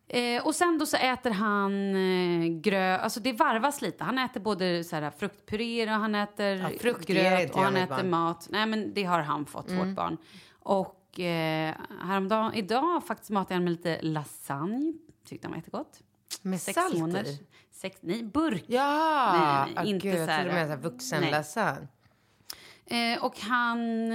[0.08, 4.04] Eh, och sen då så äter han eh, gröt, alltså det varvas lite.
[4.04, 7.76] Han äter både så här fruktpuréer och han äter Ja, frukt gröt och jag han
[7.76, 8.10] äter barn.
[8.10, 8.46] mat.
[8.50, 10.16] Nej men det har han fått, vårt barn.
[10.60, 11.74] Och eh,
[12.04, 14.92] häromdagen, idag faktiskt matade han med lite lasagne.
[15.28, 16.00] Tyckte han var jättegott.
[16.42, 17.28] Med Sex salt månaders.
[17.28, 17.46] i?
[17.70, 18.64] Sex, nej, burk.
[18.66, 19.32] Ja!
[19.32, 21.88] Nej, nej, Ah, inte gud, jag så här- trodde du menade vuxenlasagne.
[22.86, 24.12] Eh, och han...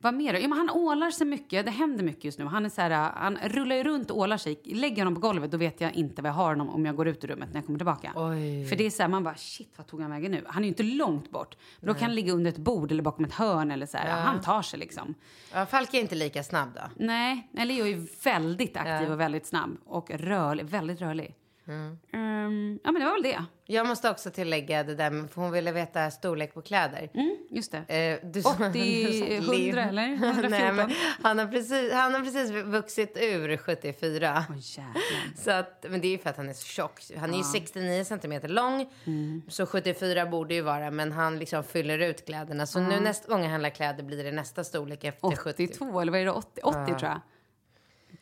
[0.00, 0.38] Vad mer då?
[0.38, 1.64] Ja, men han ålar sig mycket.
[1.64, 2.44] Det händer mycket just nu.
[2.44, 4.60] Han, är så här, han rullar ju runt och ålar sig.
[4.64, 7.08] Lägger honom på golvet, då vet jag inte vad jag har honom om jag går
[7.08, 8.12] ut ur rummet när jag kommer tillbaka.
[8.16, 8.66] Oj.
[8.66, 10.44] För det är så här, man bara shit, vad tog han vägen nu?
[10.48, 11.56] Han är ju inte långt bort.
[11.80, 14.20] Men då kan han ligga under ett bord eller bakom ett hörn eller så här.
[14.22, 15.14] Han tar sig liksom.
[15.52, 16.80] Ja, Falke är inte lika snabb då.
[16.96, 19.12] Nej, nej, Leo är väldigt aktiv Ja.
[19.12, 19.76] och väldigt snabb.
[19.84, 21.34] Och rörlig, väldigt rörlig.
[21.68, 23.44] Ehm, ja, men det var väl det.
[23.66, 27.10] Jag måste också tillägga det där för hon ville veta storlek på kläder.
[27.14, 27.78] Mm, just det.
[28.22, 30.08] Eh, du, 80, 100 eller?
[30.12, 30.50] 114?
[30.50, 30.90] Nej, men
[31.22, 34.44] han, har precis, han har precis vuxit ur 74.
[34.50, 35.36] Åh jävlar.
[35.36, 37.02] Så att, men det är ju för att han är så tjock.
[37.16, 38.92] Han är ju 69 centimeter lång.
[39.04, 39.42] Mm.
[39.48, 42.66] Så 74 borde ju vara, men han liksom fyller ut kläderna.
[42.66, 45.64] Så nu nästa gång jag handlar kläder blir det nästa storlek efter 70.
[45.64, 46.30] 82 eller vad är det?
[46.30, 47.20] 80, 80 tror jag.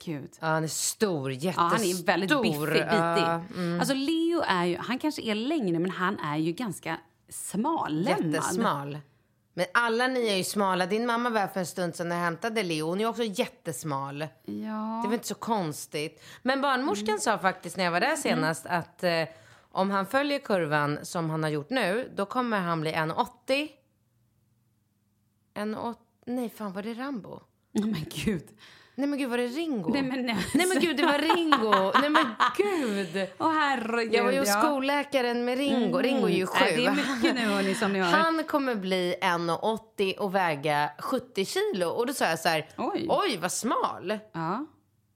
[0.05, 0.30] Gud.
[0.40, 1.62] Ja, han är stor, Ja, jättestor.
[1.62, 2.86] han är väldigt biffig, bitig.
[2.86, 3.40] Ja,
[3.80, 6.97] Alltså Leo är ju, han kanske är längre men han är ju ganska
[7.28, 8.34] smallämmad.
[8.34, 8.99] jättesmal.
[9.55, 10.86] Men alla ni är ju smala.
[10.86, 12.86] Din mamma var för en stund sedan när jag hämtade Leo.
[12.86, 14.20] Hon är också jättesmal.
[14.44, 15.01] Ja.
[15.03, 16.22] Det väl inte så konstigt.
[16.42, 19.22] Men barnmorskan sa faktiskt när jag var där senast att eh,
[19.70, 23.68] om han följer kurvan som han har gjort nu, då kommer han bli 1,80.
[25.55, 25.94] 1,80.
[26.26, 27.40] Nej, fan var det Rambo?
[27.74, 28.49] Oh, men gud.
[28.99, 29.90] Nej men gud, var det Ringo?
[29.92, 30.47] Nej men, nej.
[30.55, 31.92] Nej men gud, det var Ringo.
[32.01, 32.24] Nej men
[32.57, 33.28] gud.
[33.38, 34.14] Åh herregud.
[34.14, 34.61] Jag var ju hos ja.
[34.62, 35.99] skolläkaren med Ringo.
[35.99, 36.59] Ringo är ju sju.
[36.61, 38.11] Nej, det är mycket nu hörni som ni hör.
[38.12, 41.86] Han kommer bli 1,80 och väga 70 kilo.
[41.88, 43.07] Och då sa jag så här, Oj.
[43.09, 44.18] oj vad smal.
[44.32, 44.66] Ja.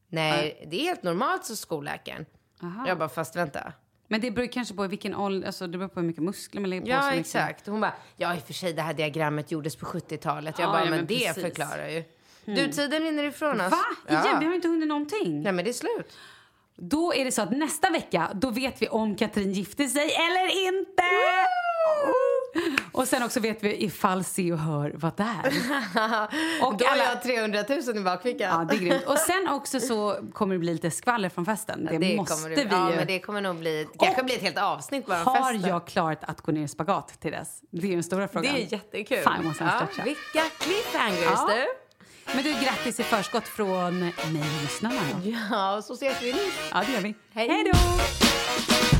[0.09, 2.27] Nej, det är helt normalt, så skolläkaren.
[2.63, 2.85] Aha.
[2.89, 3.73] Jag bara, fast vänta.
[4.09, 6.71] Men det beror kanske på vilken ålder, alltså det beror på hur mycket muskler man
[6.71, 6.89] lägger på.
[6.91, 7.21] Ja, mycket.
[7.21, 7.67] exakt.
[7.67, 10.59] Hon bara, ja i och för sig det här diagrammet gjordes på 70-talet.
[10.59, 11.37] Jag Ja, bara, ja, men, men det precis.
[11.37, 11.51] Mm.
[11.51, 12.05] förklarar ju.
[12.45, 13.71] Du, tiden rinner ifrån oss.
[13.71, 13.79] Va?
[14.09, 14.23] Igen?
[14.25, 14.37] Ja.
[14.39, 15.43] Vi har ju inte hunnit någonting.
[15.43, 16.17] Nej, men det är slut.
[16.77, 20.67] Då är det så att nästa vecka, då vet vi om Katrin gifte sig eller
[20.69, 21.03] inte!
[22.93, 25.53] Och sen också vet vi ifall Se och Hör var där.
[26.67, 28.49] Och Då har alla- jag 300 000 i bakfickan.
[28.61, 29.05] Ja, det är grymt.
[29.07, 31.89] Och sen också så kommer det bli lite skvaller från festen.
[32.01, 32.97] Det, måste kommer vi det, ja, ju.
[32.97, 35.71] men det kommer nog bli, kanske bli ett helt avsnitt bara om Har festen.
[35.71, 37.61] jag klarat att gå ner i spagat till dess?
[37.71, 38.55] Det är ju den stora frågan.
[38.55, 39.19] Det är jättekul.
[39.23, 40.03] Fan, jag måste ja, stretcha.
[40.05, 41.51] Vilka cliffhangers Ja.
[41.55, 41.67] du.
[42.35, 45.01] Men du, grattis i förskott från mig och lyssnarna.
[45.51, 46.71] Ja, så ses vi nyss.
[46.73, 47.15] Ja, det gör vi.
[47.35, 47.49] Hej.
[47.49, 49.00] Hej då!